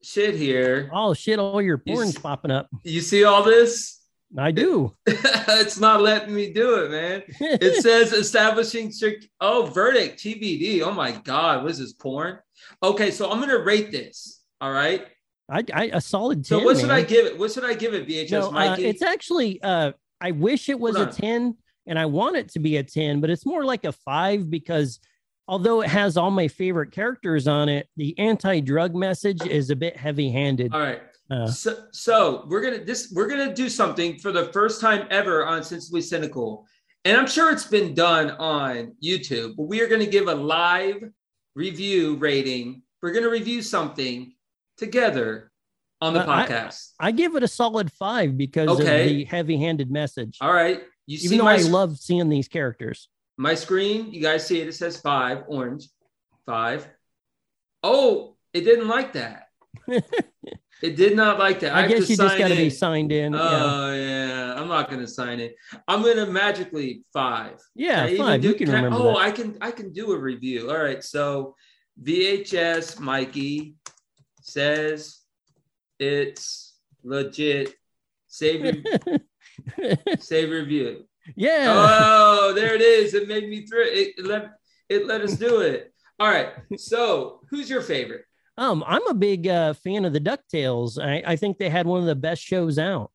shit 0.01 0.33
here. 0.33 0.89
Oh 0.91 1.13
shit! 1.13 1.37
All 1.37 1.61
your 1.61 1.79
You 1.85 1.93
porn's 1.93 2.15
s- 2.15 2.21
popping 2.21 2.49
up. 2.49 2.67
You 2.83 2.99
see 3.01 3.25
all 3.25 3.43
this? 3.43 3.97
I 4.37 4.49
do. 4.51 4.95
it's 5.05 5.79
not 5.79 6.01
letting 6.01 6.33
me 6.33 6.51
do 6.51 6.83
it, 6.83 6.89
man. 6.91 7.23
It 7.39 7.75
says 7.83 8.11
establishing 8.11 8.91
strict. 8.91 9.27
Oh, 9.39 9.69
verdict 9.71 10.19
TBD. 10.23 10.81
Oh 10.81 10.91
my 10.91 11.11
god, 11.11 11.61
what 11.61 11.71
is 11.71 11.77
this 11.79 11.93
porn? 11.93 12.39
Okay, 12.81 13.11
so 13.11 13.29
I'm 13.31 13.39
gonna 13.39 13.59
rate 13.59 13.91
this. 13.91 14.41
All 14.61 14.71
right. 14.71 15.05
I, 15.51 15.63
I 15.73 15.83
a 15.93 16.01
solid 16.01 16.45
So 16.45 16.57
10. 16.57 16.65
what 16.65 16.77
should 16.79 16.91
I 16.91 17.01
give 17.03 17.25
it? 17.27 17.37
What 17.37 17.51
should 17.51 17.65
I 17.65 17.73
give 17.75 17.93
it? 17.93 18.07
VHS 18.07 18.31
No, 18.31 18.47
uh, 18.49 18.51
Mikey. 18.51 18.85
it's 18.85 19.01
actually. 19.03 19.61
Uh, 19.61 19.91
I 20.21 20.31
wish 20.31 20.69
it 20.69 20.79
was 20.79 20.95
a 20.95 21.05
10, 21.05 21.55
and 21.87 21.97
I 21.99 22.05
want 22.05 22.35
it 22.35 22.49
to 22.49 22.59
be 22.59 22.77
a 22.77 22.83
10, 22.83 23.21
but 23.21 23.29
it's 23.29 23.45
more 23.45 23.63
like 23.65 23.85
a 23.85 23.91
five 23.91 24.49
because 24.49 24.99
although 25.47 25.81
it 25.81 25.89
has 25.89 26.17
all 26.17 26.29
my 26.29 26.47
favorite 26.47 26.91
characters 26.91 27.47
on 27.47 27.69
it, 27.69 27.87
the 27.97 28.17
anti-drug 28.19 28.95
message 28.95 29.45
is 29.45 29.69
a 29.69 29.75
bit 29.75 29.97
heavy-handed. 29.97 30.73
all 30.73 30.79
right. 30.79 31.01
Uh, 31.31 31.47
So, 31.47 31.85
so 31.91 32.45
we're 32.47 32.61
gonna 32.61 32.83
this 32.83 33.11
we're 33.15 33.27
gonna 33.27 33.53
do 33.53 33.69
something 33.69 34.17
for 34.17 34.31
the 34.31 34.45
first 34.51 34.81
time 34.81 35.07
ever 35.11 35.45
on 35.45 35.63
Sensibly 35.63 36.01
Cynical, 36.01 36.65
and 37.05 37.15
I'm 37.15 37.27
sure 37.27 37.51
it's 37.51 37.67
been 37.67 37.93
done 37.93 38.31
on 38.31 38.95
YouTube. 39.03 39.55
But 39.55 39.63
we 39.63 39.79
are 39.81 39.87
gonna 39.87 40.07
give 40.07 40.27
a 40.27 40.33
live 40.35 41.03
review 41.55 42.15
rating. 42.15 42.81
We're 43.01 43.11
gonna 43.13 43.29
review 43.29 43.61
something 43.61 44.33
together 44.77 45.48
on 46.01 46.13
the 46.13 46.21
Uh, 46.21 46.31
I- 46.31 46.45
podcast. 46.47 46.91
I 46.99 47.11
give 47.11 47.35
it 47.35 47.43
a 47.43 47.47
solid 47.47 47.91
five 47.91 48.37
because 48.37 48.69
Okay. 48.69 49.01
of 49.03 49.09
the 49.09 49.23
heavy-handed 49.25 49.91
message. 49.91 50.37
All 50.41 50.53
right, 50.53 50.81
you 51.05 51.17
see 51.17 51.25
Even 51.25 51.39
though 51.39 51.43
my 51.45 51.55
I 51.55 51.61
love 51.61 51.97
seeing 51.97 52.29
these 52.29 52.47
characters. 52.47 53.09
my 53.37 53.55
screen. 53.55 54.11
You 54.11 54.21
guys 54.21 54.45
see 54.45 54.59
it? 54.61 54.67
It 54.67 54.73
says 54.75 54.99
five, 54.99 55.43
orange, 55.47 55.87
five. 56.45 56.87
Oh, 57.83 58.35
it 58.53 58.61
didn't 58.61 58.87
like 58.89 59.13
that. 59.13 59.47
it 60.81 60.95
did 60.95 61.15
not 61.15 61.39
like 61.39 61.59
that. 61.61 61.73
I, 61.73 61.81
have 61.81 61.89
to 61.91 61.97
guess 61.99 62.09
you 62.09 62.17
just 62.17 62.37
got 62.37 62.47
to 62.49 62.55
be 62.55 62.69
signed 62.69 63.11
in. 63.11 63.33
Oh 63.35 63.93
yeah, 63.93 64.55
I'm 64.57 64.67
not 64.67 64.89
gonna 64.89 65.07
sign 65.07 65.39
it. 65.39 65.55
I'm 65.87 66.01
gonna 66.01 66.25
magically 66.25 67.03
five. 67.13 67.59
yeah, 67.75 68.03
I 68.03 68.17
five. 68.17 68.41
do- 68.41 68.49
You 68.49 68.55
can 68.55 68.65
can 68.67 68.75
I- 68.75 68.81
remember 68.83 69.05
oh, 69.05 69.13
that. 69.13 69.17
I 69.19 69.31
can. 69.31 69.57
I 69.61 69.71
can 69.71 69.93
do 69.93 70.11
a 70.11 70.17
review. 70.17 70.69
All 70.71 70.77
right. 70.77 71.03
So 71.03 71.55
VHS 72.03 72.99
Mikey 72.99 73.75
says 74.41 75.18
it's 75.99 76.77
legit. 77.03 77.73
Save 78.27 78.61
re- 79.77 79.97
save 80.19 80.49
review. 80.51 81.05
yeah. 81.35 81.65
Oh, 81.67 82.53
there 82.53 82.75
it 82.75 82.81
is. 82.81 83.13
It 83.13 83.27
made 83.27 83.49
me 83.49 83.65
through. 83.65 83.85
It, 83.85 84.13
it 84.17 84.25
let 84.25 84.51
it 84.87 85.05
let 85.07 85.21
us 85.21 85.35
do 85.35 85.61
it. 85.61 85.93
All 86.19 86.27
right. 86.27 86.49
So 86.77 87.41
who's 87.49 87.69
your 87.69 87.81
favorite? 87.81 88.25
Um, 88.57 88.83
I'm 88.85 89.07
a 89.07 89.13
big 89.13 89.47
uh, 89.47 89.73
fan 89.73 90.03
of 90.05 90.11
the 90.13 90.19
DuckTales. 90.19 91.01
I, 91.01 91.23
I 91.25 91.35
think 91.37 91.57
they 91.57 91.69
had 91.69 91.87
one 91.87 92.01
of 92.01 92.07
the 92.07 92.15
best 92.15 92.41
shows 92.43 92.77
out. 92.77 93.11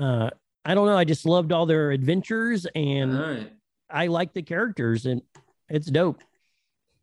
Uh, 0.00 0.30
I 0.64 0.74
don't 0.74 0.86
know. 0.86 0.96
I 0.96 1.04
just 1.04 1.26
loved 1.26 1.52
all 1.52 1.66
their 1.66 1.90
adventures, 1.90 2.66
and 2.74 3.18
right. 3.18 3.52
I 3.90 4.06
like 4.06 4.32
the 4.32 4.42
characters, 4.42 5.04
and 5.04 5.20
it's 5.68 5.88
dope. 5.90 6.22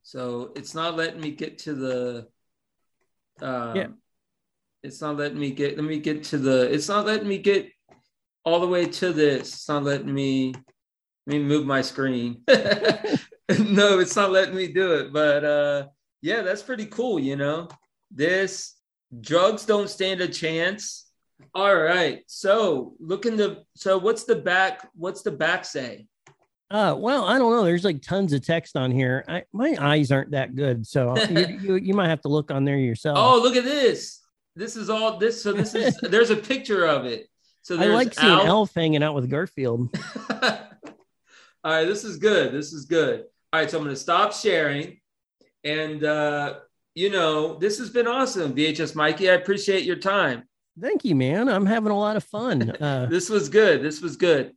So 0.02 0.52
it's 0.56 0.74
not 0.74 0.96
letting 0.98 1.22
me 1.22 1.32
get 1.32 1.60
to 1.60 1.74
the. 1.76 2.28
Um, 3.42 3.76
Yeah. 3.76 3.88
It's 4.84 5.02
not 5.02 5.18
letting 5.18 5.40
me 5.40 5.52
get. 5.52 5.76
Let 5.76 5.86
me 5.86 6.00
get 6.00 6.24
to 6.26 6.38
the. 6.38 6.72
It's 6.74 6.88
not 6.88 7.06
letting 7.06 7.28
me 7.28 7.38
get 7.38 7.70
all 8.46 8.60
the 8.60 8.68
way 8.68 8.86
to 8.86 9.14
this. 9.14 9.54
It's 9.54 9.70
not 9.70 9.84
letting 9.84 10.14
me. 10.14 10.54
Let 11.28 11.38
me 11.38 11.44
move 11.44 11.66
my 11.66 11.82
screen. 11.82 12.42
no, 12.48 14.00
it's 14.00 14.16
not 14.16 14.32
letting 14.32 14.56
me 14.56 14.68
do 14.68 14.94
it. 14.94 15.14
But 15.14 15.44
uh, 15.44 15.88
yeah, 16.22 16.42
that's 16.42 16.64
pretty 16.64 16.86
cool. 16.86 17.20
You 17.20 17.36
know, 17.36 17.68
this 18.10 18.76
drugs 19.20 19.66
don't 19.66 19.90
stand 19.90 20.22
a 20.22 20.28
chance. 20.28 21.08
All 21.54 21.76
right. 21.76 22.22
So 22.28 22.94
look 23.00 23.26
in 23.26 23.36
the. 23.36 23.64
So 23.76 23.98
what's 23.98 24.24
the 24.24 24.38
back? 24.38 24.88
What's 24.96 25.24
the 25.24 25.32
back 25.32 25.66
say? 25.66 26.08
Uh, 26.72 26.96
well, 26.98 27.26
I 27.26 27.40
don't 27.40 27.52
know. 27.52 27.64
There's 27.64 27.84
like 27.84 28.02
tons 28.02 28.32
of 28.32 28.46
text 28.46 28.78
on 28.78 28.92
here. 28.92 29.26
I, 29.28 29.44
my 29.52 29.76
eyes 29.80 30.12
aren't 30.12 30.32
that 30.32 30.56
good, 30.56 30.86
so 30.86 31.18
you, 31.30 31.48
you 31.62 31.76
you 31.76 31.94
might 31.94 32.10
have 32.10 32.22
to 32.22 32.28
look 32.28 32.52
on 32.52 32.64
there 32.64 32.78
yourself. 32.78 33.18
Oh, 33.20 33.42
look 33.42 33.56
at 33.56 33.64
this. 33.64 34.20
This 34.60 34.76
is 34.76 34.90
all 34.90 35.18
this. 35.18 35.42
So 35.42 35.54
this 35.54 35.74
is 35.74 35.98
there's 36.02 36.32
a 36.32 36.36
picture 36.36 36.86
of 36.86 37.06
it. 37.06 37.28
So 37.62 37.80
I 37.80 37.86
like 37.86 38.14
seeing 38.14 38.30
Alf. 38.30 38.46
Elf 38.46 38.74
hanging 38.76 39.02
out 39.02 39.16
with 39.16 39.30
Garfield. 39.30 39.90
all 40.30 40.52
right, 41.64 41.86
this 41.86 42.04
is 42.04 42.18
good. 42.18 42.52
This 42.52 42.74
is 42.74 42.84
good. 42.84 43.24
All 43.54 43.62
right, 43.62 43.72
so 43.72 43.78
I'm 43.78 43.86
gonna 43.86 43.96
stop 43.96 44.34
sharing. 44.34 45.00
And 45.64 46.04
uh, 46.04 46.56
you 46.94 47.10
know, 47.10 47.58
this 47.58 47.80
has 47.80 47.90
been 47.90 48.06
awesome, 48.06 48.54
VHS 48.54 48.96
Mikey. 48.96 49.30
I 49.30 49.36
appreciate 49.36 49.86
your 49.86 49.96
time. 49.96 50.44
Thank 50.80 51.06
you, 51.06 51.16
man. 51.16 51.48
I'm 51.48 51.66
having 51.66 51.92
a 51.92 51.98
lot 51.98 52.18
of 52.18 52.24
fun. 52.26 52.74
Uh, 52.82 53.06
This 53.06 53.30
was 53.30 53.48
good. 53.48 53.82
This 53.82 54.02
was 54.02 54.18
good. 54.18 54.54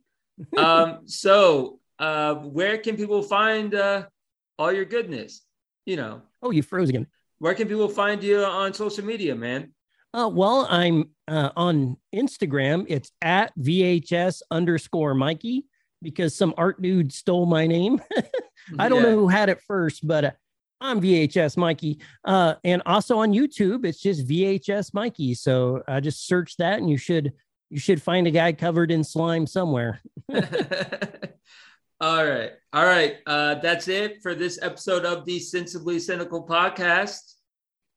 Um, 0.57 1.07
so 1.07 1.79
uh 1.99 2.35
where 2.35 2.77
can 2.79 2.97
people 2.97 3.21
find 3.21 3.73
uh 3.75 4.03
all 4.59 4.73
your 4.73 4.85
goodness? 4.85 5.41
You 5.85 5.95
know, 5.95 6.21
oh, 6.41 6.51
you 6.51 6.61
froze 6.63 6.89
again. 6.89 7.07
where 7.39 7.53
can 7.53 7.67
people 7.69 7.87
find 7.87 8.21
you 8.21 8.43
on 8.43 8.73
social 8.73 9.05
media, 9.05 9.35
man? 9.35 9.71
Uh, 10.13 10.29
well, 10.31 10.67
I'm 10.69 11.09
uh, 11.27 11.49
on 11.55 11.97
Instagram. 12.13 12.85
It's 12.87 13.11
at 13.21 13.51
VHS 13.57 14.41
underscore 14.51 15.15
Mikey 15.15 15.65
because 16.01 16.35
some 16.35 16.53
art 16.57 16.81
dude 16.81 17.11
stole 17.11 17.45
my 17.45 17.65
name. 17.65 17.99
I 18.79 18.89
don't 18.89 19.03
Yeah. 19.03 19.09
know 19.09 19.19
who 19.19 19.27
had 19.27 19.49
it 19.49 19.59
first, 19.61 20.05
but 20.07 20.25
uh, 20.25 20.31
I'm 20.81 21.01
VHS 21.01 21.57
Mikey. 21.57 21.99
Uh, 22.25 22.55
and 22.63 22.81
also 22.85 23.17
on 23.19 23.31
YouTube, 23.31 23.85
it's 23.85 23.99
just 24.01 24.27
VHS 24.27 24.93
Mikey. 24.93 25.33
So 25.33 25.81
I 25.87 25.99
just 25.99 26.27
search 26.27 26.57
that, 26.57 26.79
and 26.79 26.89
you 26.89 26.97
should 26.97 27.33
you 27.69 27.79
should 27.79 28.01
find 28.01 28.27
a 28.27 28.31
guy 28.31 28.53
covered 28.53 28.91
in 28.91 29.03
slime 29.03 29.47
somewhere. 29.47 29.99
All 32.01 32.23
right. 32.25 32.51
All 32.73 32.83
right. 32.85 33.15
Uh, 33.25 33.55
that's 33.55 33.87
it 33.87 34.21
for 34.21 34.35
this 34.35 34.59
episode 34.61 35.05
of 35.05 35.25
the 35.25 35.39
Sensibly 35.39 35.97
Cynical 35.99 36.45
podcast. 36.45 37.33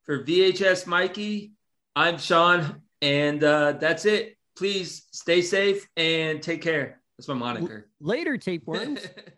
For 0.04 0.22
VHS 0.24 0.86
Mikey, 0.86 1.52
I'm 1.96 2.18
Sean, 2.18 2.82
and 3.00 3.42
uh, 3.42 3.72
that's 3.72 4.04
it. 4.04 4.36
Please 4.54 5.06
stay 5.12 5.40
safe 5.40 5.88
and 5.96 6.42
take 6.42 6.60
care. 6.60 7.00
That's 7.16 7.26
my 7.26 7.34
moniker. 7.34 7.88
Later, 8.00 8.36
tapeworms. 8.36 9.00